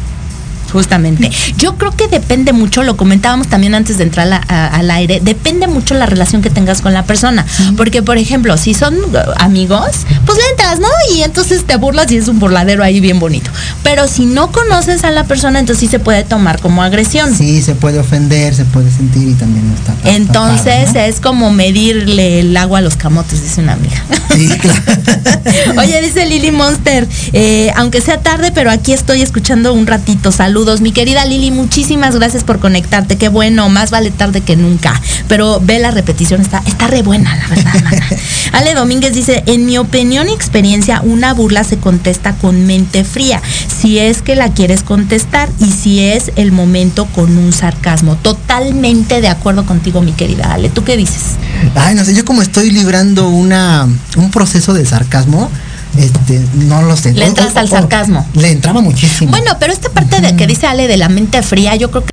[0.71, 1.29] Justamente.
[1.57, 5.19] Yo creo que depende mucho, lo comentábamos también antes de entrar a- a- al aire,
[5.21, 7.45] depende mucho la relación que tengas con la persona.
[7.77, 9.87] Porque, por ejemplo, si son uh, amigos,
[10.25, 10.87] pues le entras, ¿no?
[11.13, 13.49] Y entonces te burlas y es un burladero ahí bien bonito.
[13.83, 17.35] Pero si no conoces a la persona, entonces sí se puede tomar como agresión.
[17.35, 19.93] Sí, se puede ofender, se puede sentir y también no está.
[20.09, 24.03] Entonces es como medirle el agua a los camotes, dice una amiga.
[24.33, 24.81] Sí, claro.
[25.77, 30.31] Oye, dice Lili Monster, eh, aunque sea tarde, pero aquí estoy escuchando un ratito.
[30.31, 33.17] Saludos, mi querida Lili, muchísimas gracias por conectarte.
[33.17, 35.01] Qué bueno, más vale tarde que nunca.
[35.27, 37.73] Pero ve la repetición, está, está re buena, la verdad.
[37.83, 38.07] mana.
[38.51, 43.41] Ale Domínguez dice, en mi opinión y experiencia, una burla se contesta con mente fría,
[43.67, 48.15] si es que la quieres contestar y si es el momento con un sarcasmo.
[48.17, 50.69] Totalmente de acuerdo contigo, mi querida Ale.
[50.69, 51.37] ¿Tú qué dices?
[51.75, 55.49] Ay, no sé, yo como estoy librando una, un proceso de sarcasmo,
[55.97, 57.13] este, no lo sé.
[57.13, 58.25] Le entras o- al sarcasmo.
[58.33, 59.31] Le entraba muchísimo.
[59.31, 62.11] Bueno, pero esta parte de que dice Ale de la mente fría, yo creo que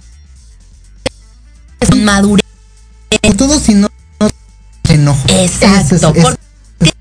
[1.81, 2.45] es madurez.
[3.37, 3.89] todo si no,
[4.20, 4.29] no
[4.89, 5.22] enojo.
[5.29, 6.93] Exacto, Eso es- es- porque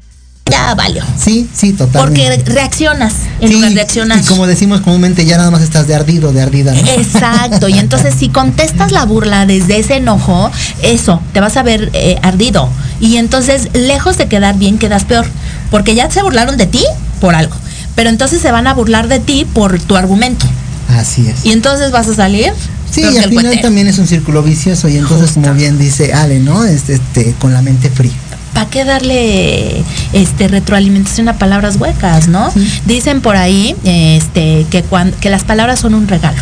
[0.49, 1.03] ya valió.
[1.19, 2.23] sí, sí, totalmente.
[2.43, 4.17] Porque reaccionas en Sí, lugar de.
[4.21, 6.73] Y como decimos comúnmente, ya nada más estás de ardido, de ardida.
[6.73, 6.79] ¿no?
[6.91, 10.51] Exacto, y entonces si contestas la burla desde ese enojo,
[10.83, 12.69] eso, te vas a ver eh, ardido.
[12.99, 15.27] Y entonces, lejos de quedar bien, quedas peor.
[15.71, 16.83] Porque ya se burlaron de ti
[17.21, 17.55] por algo.
[17.95, 20.45] Pero entonces se van a burlar de ti por tu argumento.
[20.89, 21.45] Así es.
[21.45, 22.53] Y entonces vas a salir.
[22.91, 26.39] Sí, y al final también es un círculo vicioso y entonces como bien dice Ale,
[26.39, 26.63] ¿no?
[26.63, 28.13] Este, este, con la mente fría.
[28.53, 32.49] ¿Para qué darle este retroalimentación a palabras huecas, no?
[32.85, 36.41] Dicen por ahí este que cuan- que las palabras son un regalo.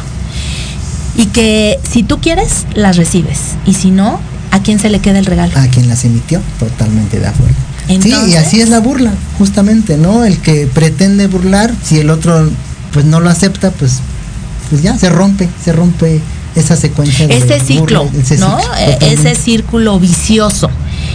[1.18, 3.40] Y que si tú quieres, las recibes.
[3.66, 4.20] Y si no,
[4.52, 5.58] ¿a quién se le queda el regalo?
[5.58, 7.56] A quien las emitió, totalmente de acuerdo.
[7.88, 10.26] Sí, y así es la burla, justamente, ¿no?
[10.26, 12.50] El que pretende burlar, si el otro
[12.94, 14.00] pues no lo acepta, pues,
[14.70, 16.22] pues ya se rompe, se rompe
[16.56, 18.58] esa secuencia de Ese ciclo, burla, ese ¿no?
[18.58, 19.14] ciclo, totalmente.
[19.14, 20.70] Ese círculo vicioso.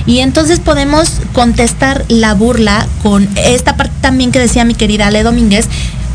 [0.06, 5.22] Y entonces podemos contestar la burla con esta parte también que decía mi querida Ale
[5.22, 5.66] Domínguez,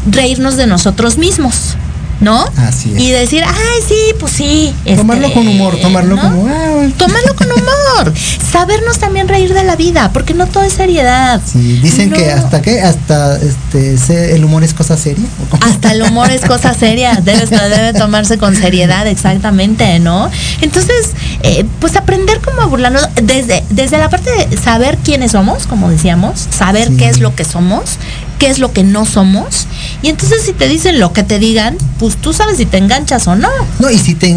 [0.09, 1.75] reírnos de nosotros mismos,
[2.19, 2.45] ¿no?
[2.57, 3.01] Así es.
[3.01, 4.73] Y decir, ay, sí, pues sí.
[4.95, 6.21] Tomarlo este, con humor, tomarlo ¿no?
[6.21, 8.13] como, ah, Tomarlo con humor.
[8.51, 11.41] Sabernos también reír de la vida, porque no todo es seriedad.
[11.45, 15.25] Sí, dicen que hasta que hasta este el humor es cosa seria.
[15.61, 20.29] Hasta el humor es cosa seria, debe, debe tomarse con seriedad, exactamente, ¿no?
[20.61, 21.11] Entonces,
[21.43, 25.89] eh, pues aprender cómo a burlarnos, desde, desde la parte de saber quiénes somos, como
[25.89, 26.97] decíamos, saber Sí.
[26.97, 27.97] qué es lo que somos,
[28.39, 29.67] qué es lo que no somos,
[30.05, 33.25] y entonces si te dicen lo que te digan, pues tú sabes si te enganchas
[33.25, 33.49] o no.
[33.79, 34.35] No, y si te,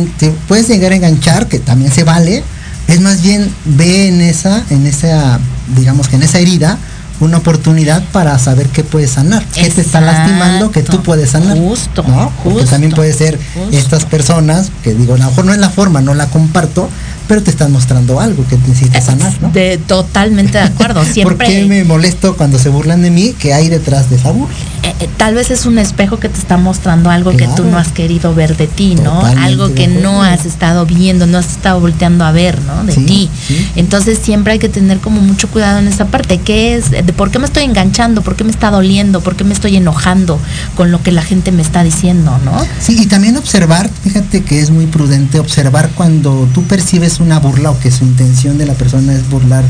[0.48, 2.42] puedes llegar a enganchar, que también se vale,
[2.86, 5.38] es más bien ve en esa, en esa,
[5.76, 6.78] digamos que en esa herida,
[7.20, 11.02] una oportunidad para saber qué puedes sanar, qué te está lastimando, que tú Exacto.
[11.02, 11.56] puedes sanar.
[11.58, 12.32] Justo, ¿no?
[12.42, 13.76] Porque justo, también puede ser justo.
[13.76, 16.88] estas personas, que digo, a lo mejor no es la forma, no la comparto,
[17.26, 19.50] pero te están mostrando algo que necesitas sanar, ¿no?
[19.50, 21.36] De, totalmente de acuerdo, siempre.
[21.36, 23.34] ¿Por qué me molesto cuando se burlan de mí?
[23.38, 24.54] ¿Qué hay detrás de esa burla?
[24.84, 27.76] eh, eh, tal vez es un espejo que te está mostrando algo que tú no
[27.76, 29.16] has querido ver de ti, ¿no?
[29.20, 32.84] Totalmente algo que no has estado viendo, no has estado volteando a ver, ¿no?
[32.84, 33.30] De Sí, ti.
[33.46, 33.70] sí.
[33.76, 36.38] Entonces siempre hay que tener como mucho cuidado en esa parte.
[36.38, 36.84] ¿Qué es?
[37.08, 38.20] ¿De por qué me estoy enganchando?
[38.20, 39.22] ¿Por qué me está doliendo?
[39.22, 40.38] ¿Por qué me estoy enojando
[40.76, 42.52] con lo que la gente me está diciendo, ¿no?
[42.82, 47.70] Sí, y también observar, fíjate que es muy prudente observar cuando tú percibes una burla
[47.70, 49.64] o que su intención de la persona es burlar,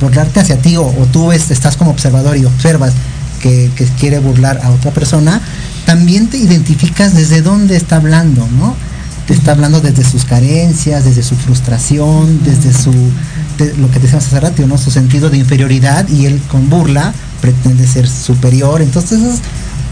[0.00, 2.92] burlarte hacia ti o, tú es- estás como observador y observas
[3.42, 5.40] que quiere burlar a otra persona,
[5.84, 8.76] también te identificas desde dónde está hablando, ¿no?
[9.26, 12.92] Te está hablando desde sus carencias, desde su frustración, desde su,
[13.78, 14.78] lo que decíamos hace rato, ¿no?
[14.78, 18.82] Su sentido de inferioridad y él con burla pretende ser superior.
[18.82, 19.40] Entonces, es,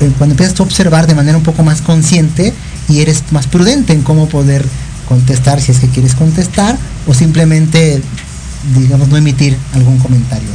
[0.00, 2.52] eh, cuando empiezas a observar de manera un poco más consciente
[2.88, 4.64] y eres más prudente en cómo poder
[5.08, 8.02] contestar si es que quieres contestar o simplemente,
[8.78, 10.48] digamos, no emitir algún comentario.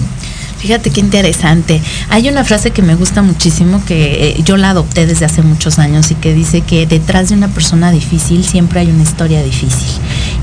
[0.62, 1.82] Fíjate qué interesante.
[2.10, 5.80] Hay una frase que me gusta muchísimo que eh, yo la adopté desde hace muchos
[5.80, 9.90] años y que dice que detrás de una persona difícil siempre hay una historia difícil.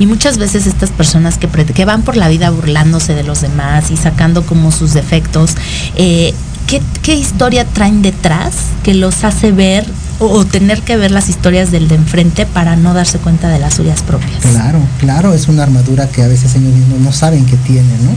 [0.01, 3.97] Y muchas veces estas personas que, van por la vida burlándose de los demás y
[3.97, 5.53] sacando como sus defectos,
[5.95, 6.35] eh,
[6.67, 9.87] ¿qué, historia traen detrás que los hace ver
[10.19, 13.61] o, o tener que ver las historias del de enfrente para no darse cuenta de
[13.61, 14.41] las suyas propias?
[14.43, 18.11] Claro, claro, es una armadura que a veces ellos mismos no saben que tienen, ¿no?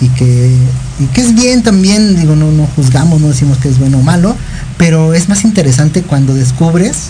[0.00, 0.56] Y que,
[1.02, 4.02] y que es bien también, digo, no, no juzgamos, no decimos que es bueno o
[4.02, 4.36] malo,
[4.76, 7.08] pero es más interesante cuando descubres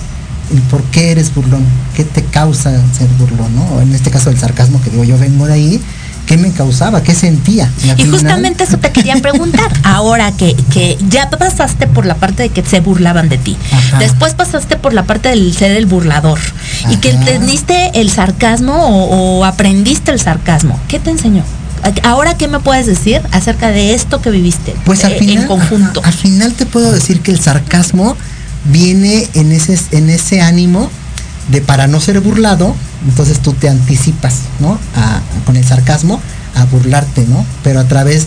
[0.52, 1.64] el por qué eres burlón,
[1.94, 3.64] qué te causa ser burlón, ¿no?
[3.76, 5.80] O en este caso el sarcasmo que digo, yo vengo de ahí,
[6.26, 7.02] ¿qué me causaba?
[7.02, 7.70] ¿Qué sentía?
[7.98, 9.70] Y justamente eso te quería preguntar.
[9.82, 13.98] Ahora que, que ya pasaste por la parte de que se burlaban de ti, Ajá.
[13.98, 16.38] después pasaste por la parte del ser el burlador
[16.90, 17.24] y que Ajá.
[17.24, 20.78] teniste el sarcasmo o, o aprendiste el sarcasmo.
[20.88, 21.44] ¿Qué te enseñó?
[22.04, 25.46] Ahora, ¿qué me puedes decir acerca de esto que viviste Pues al eh, final, en
[25.46, 26.00] conjunto?
[26.00, 28.16] ajá, al final te puedo decir que el sarcasmo
[28.66, 30.88] viene en ese, en ese ánimo
[31.48, 32.74] de para no ser burlado,
[33.08, 34.78] entonces tú te anticipas, ¿no?
[34.96, 36.20] A- con el sarcasmo
[36.54, 37.44] a burlarte, ¿no?
[37.64, 38.26] Pero a través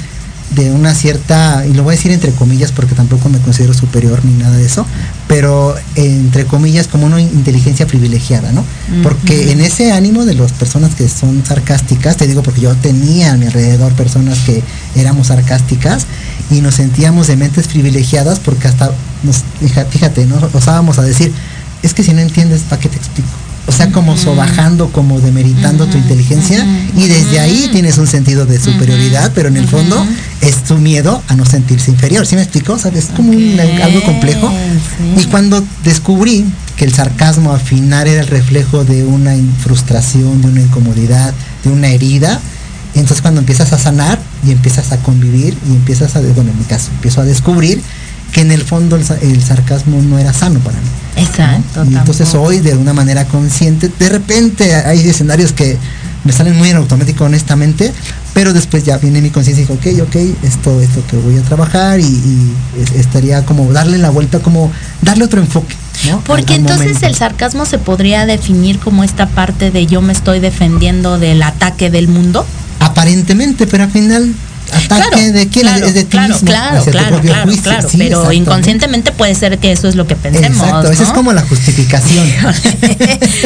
[0.51, 4.23] de una cierta, y lo voy a decir entre comillas porque tampoco me considero superior
[4.23, 4.85] ni nada de eso,
[5.27, 8.63] pero entre comillas como una inteligencia privilegiada, ¿no?
[9.01, 13.33] Porque en ese ánimo de las personas que son sarcásticas, te digo porque yo tenía
[13.33, 14.63] a mi alrededor personas que
[14.95, 16.05] éramos sarcásticas
[16.51, 18.91] y nos sentíamos de mentes privilegiadas porque hasta
[19.23, 19.43] nos,
[19.89, 20.37] fíjate, ¿no?
[20.53, 21.33] Osábamos a decir,
[21.81, 23.29] es que si no entiendes, ¿para qué te explico?
[23.67, 26.63] O sea, como sobajando, como demeritando tu inteligencia
[26.95, 30.05] y desde ahí tienes un sentido de superioridad, pero en el fondo
[30.41, 32.27] es tu miedo a no sentirse inferior.
[32.27, 32.77] ¿Sí me explico?
[32.77, 33.05] ¿Sabes?
[33.05, 34.51] Es como un- algo complejo.
[35.19, 36.45] Y cuando descubrí
[36.75, 41.71] que el sarcasmo al final era el reflejo de una frustración, de una incomodidad, de
[41.71, 42.39] una herida,
[42.93, 46.65] entonces cuando empiezas a sanar y empiezas a convivir y empiezas a, bueno, en mi
[46.65, 47.81] caso, empiezo a descubrir
[48.31, 50.87] que en el fondo el sarcasmo no era sano para mí.
[51.15, 51.83] Exacto.
[51.89, 52.47] Y entonces tampoco.
[52.49, 55.77] hoy de una manera consciente, de repente hay escenarios que
[56.23, 57.93] me salen muy en automático honestamente,
[58.33, 61.37] pero después ya viene mi conciencia y digo, ok, ok, esto es lo que voy
[61.37, 62.51] a trabajar y, y
[62.81, 65.75] es- estaría como darle la vuelta, como darle otro enfoque.
[66.09, 66.19] ¿no?
[66.21, 67.07] Porque Al- al entonces momento.
[67.07, 71.89] el sarcasmo se podría definir como esta parte de yo me estoy defendiendo del ataque
[71.91, 72.45] del mundo.
[72.79, 74.33] Aparentemente, pero al final,
[74.71, 77.63] ataque de quién claro, es de ti claro, mismo, claro, claro, claro, juicio.
[77.63, 80.57] claro, Sí, pero inconscientemente puede ser que eso es lo que pensemos.
[80.57, 82.25] Exacto, esa es como la justificación.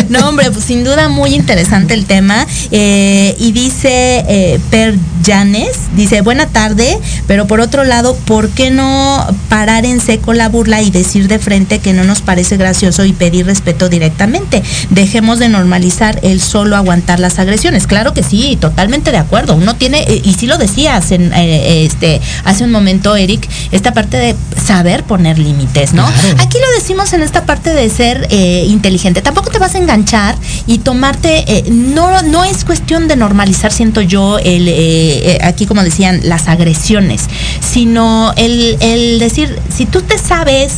[0.10, 2.46] No, hombre, pues sin duda muy interesante el tema.
[2.72, 6.98] Eh, y dice eh, Per Llanes, dice, buena tarde,
[7.28, 11.40] pero por otro lado, ¿por qué no parar en seco la burla y decir de
[11.40, 14.64] frente que no nos parece gracioso y pedir respeto directamente?
[14.90, 17.86] Dejemos de normalizar el solo aguantar las agresiones.
[17.86, 19.56] Claro que sí, totalmente de acuerdo.
[19.56, 23.94] Uno tiene, eh, y sí lo decías en, eh, este, hace un momento, Eric, esta
[23.94, 24.36] parte de
[24.66, 26.06] saber poner límites, ¿no?
[26.40, 29.22] Aquí lo decimos en esta parte de ser eh, inteligente.
[29.22, 30.36] Tampoco te vas a enganchar
[30.68, 36.22] y tomarte, eh, no, no es cuestión de normalizar, siento yo, el, aquí como decían,
[36.24, 37.22] las agresiones,
[37.62, 40.74] sino el, el decir, si tú te sabes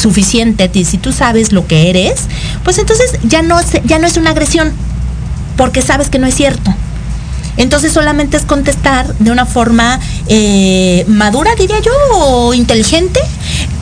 [0.00, 2.22] suficiente, ti- si tú sabes lo que eres,
[2.64, 4.72] pues entonces ya no, ya no es una agresión,
[5.56, 6.74] porque sabes que no es cierto.
[7.58, 13.20] Entonces solamente es contestar de una forma eh, madura, diría yo, o inteligente.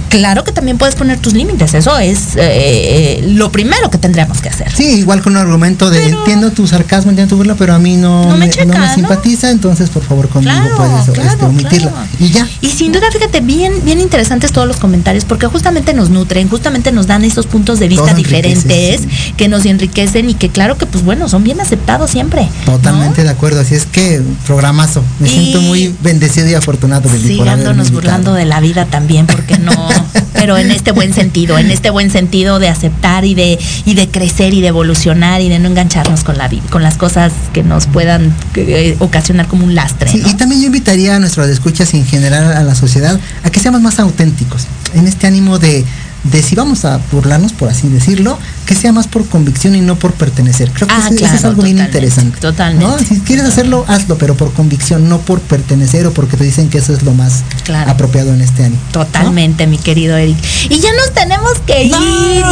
[0.09, 4.41] Claro que también puedes poner tus límites, eso es eh, eh, lo primero que tendríamos
[4.41, 4.71] que hacer.
[4.75, 7.97] Sí, igual con un argumento de entiendo tu sarcasmo, entiendo tu burla, pero a mí
[7.97, 8.95] no, No me me, checa, no me ¿no?
[8.95, 11.93] simpatiza, entonces por favor conmigo Claro, puedes claro, este, claro.
[12.21, 12.49] Y ya.
[12.61, 16.93] Y sin duda, fíjate, bien, bien interesantes todos los comentarios, porque justamente nos nutren, justamente
[16.93, 19.03] nos dan esos puntos de vista diferentes,
[19.37, 22.49] que nos enriquecen y que claro que pues bueno, son bien aceptados siempre.
[22.65, 25.03] Totalmente de acuerdo, así es que programazo.
[25.19, 29.73] Me Y- siento muy bendecido y afortunado Sigándonos burlando de la vida también, porque no,
[30.33, 34.09] pero en este buen sentido, en este buen sentido de aceptar y de, y de
[34.09, 37.87] crecer y de evolucionar y de no engancharnos con la con las cosas que nos
[37.87, 40.11] puedan eh, ocasionar como un lastre.
[40.11, 40.29] Sí, ¿no?
[40.29, 43.61] y también yo invitaría a nuestros escuchas y en general a la sociedad a que
[43.61, 45.85] seamos más auténticos, en este ánimo de,
[46.31, 49.97] de si vamos a burlarnos, por así decirlo, que sea más por convicción y no
[49.97, 50.71] por pertenecer.
[50.73, 52.39] Creo que Ah, ese es algo bien interesante.
[52.41, 52.85] totalmente.
[52.85, 52.99] ¿no?
[52.99, 56.79] Si quieres hacerlo, hazlo, pero por convicción, no por pertenecer o porque te dicen que
[56.79, 57.91] eso es lo más Claro.
[57.91, 58.81] apropiado en este ánimo.
[58.93, 60.37] Totalmente, mi querido Eric.
[60.69, 61.93] Y ya nos tenemos que ir,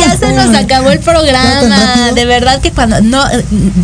[0.00, 2.12] ya se nos acabó el programa.
[2.14, 3.22] De verdad que cuando no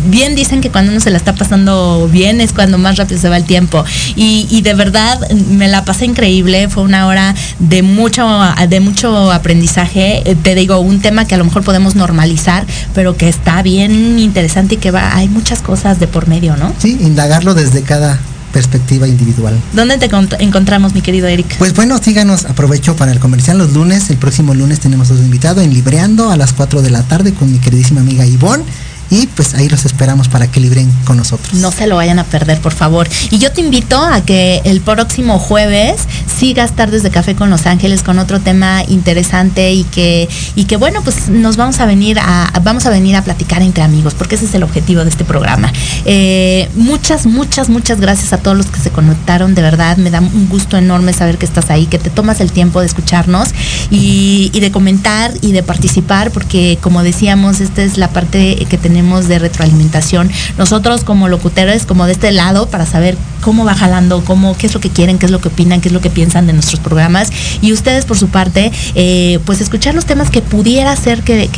[0.07, 3.29] bien dicen que cuando uno se la está pasando bien es cuando más rápido se
[3.29, 3.83] va el tiempo.
[4.15, 5.19] Y, y de verdad
[5.49, 8.27] me la pasé increíble, fue una hora de mucho
[8.69, 9.80] de mucho aprendizaje.
[9.93, 14.19] Eh, Te digo, un tema que a lo mejor podemos normalizar, pero que está bien
[14.19, 16.73] interesante y que va hay muchas cosas de por medio, ¿no?
[16.77, 18.19] Sí, indagarlo desde cada
[18.51, 19.57] perspectiva individual.
[19.73, 20.09] ¿Dónde te
[20.39, 21.57] encontramos, mi querido Eric?
[21.57, 25.61] Pues bueno, síganos, aprovecho para el comercial los lunes, el próximo lunes tenemos a invitado
[25.61, 28.65] en Libreando a las 4 de la tarde con mi queridísima amiga Ivonne
[29.11, 31.53] y pues ahí los esperamos para que libren con nosotros.
[31.55, 33.09] No se lo vayan a perder, por favor.
[33.29, 36.07] Y yo te invito a que el próximo jueves
[36.39, 40.77] sigas Tardes de Café con Los Ángeles con otro tema interesante y que, y que
[40.77, 44.35] bueno, pues nos vamos a venir a, vamos a venir a platicar entre amigos, porque
[44.35, 45.73] ese es el objetivo de este programa.
[46.05, 50.21] Eh, muchas, muchas, muchas gracias a todos los que se conectaron, de verdad, me da
[50.21, 53.49] un gusto enorme saber que estás ahí, que te tomas el tiempo de escucharnos
[53.89, 58.77] y, y de comentar y de participar, porque como decíamos, esta es la parte que
[58.77, 60.29] tenemos de retroalimentación.
[60.57, 64.73] Nosotros como locutores, como de este lado, para saber cómo va jalando, cómo, qué es
[64.73, 66.79] lo que quieren, qué es lo que opinan, qué es lo que piensan de nuestros
[66.79, 67.29] programas.
[67.61, 71.49] Y ustedes, por su parte, eh, pues escuchar los temas que pudiera ser que,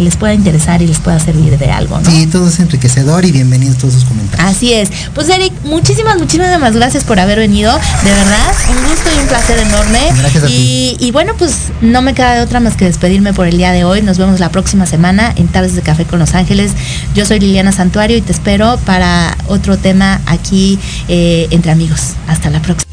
[0.00, 1.98] les pueda interesar y les pueda servir de algo.
[1.98, 2.10] ¿no?
[2.10, 4.48] Sí, todo es enriquecedor y bienvenidos todos sus comentarios.
[4.48, 4.90] Así es.
[5.14, 7.72] Pues Eric, muchísimas, muchísimas gracias por haber venido.
[7.72, 10.00] De verdad, un gusto y un placer enorme.
[10.18, 13.46] Gracias a y, y bueno, pues no me queda de otra más que despedirme por
[13.46, 14.02] el día de hoy.
[14.02, 16.72] Nos vemos la próxima semana en Tardes de Café con Los Ángeles.
[17.14, 20.78] Yo soy Liliana Santuario y te espero para otro tema aquí
[21.08, 22.14] eh, entre amigos.
[22.26, 22.90] Hasta la próxima.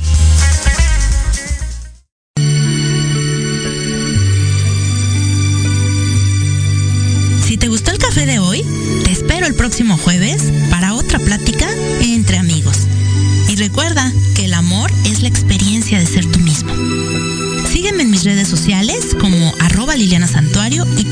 [7.48, 8.62] Si te gustó el café de hoy,
[9.06, 11.68] te espero el próximo jueves para otra plática
[12.02, 12.88] entre amigos.
[13.48, 16.74] Y recuerda que el amor es la experiencia de ser tú mismo.
[17.72, 21.06] Sígueme en mis redes sociales como arroba Liliana Santuario y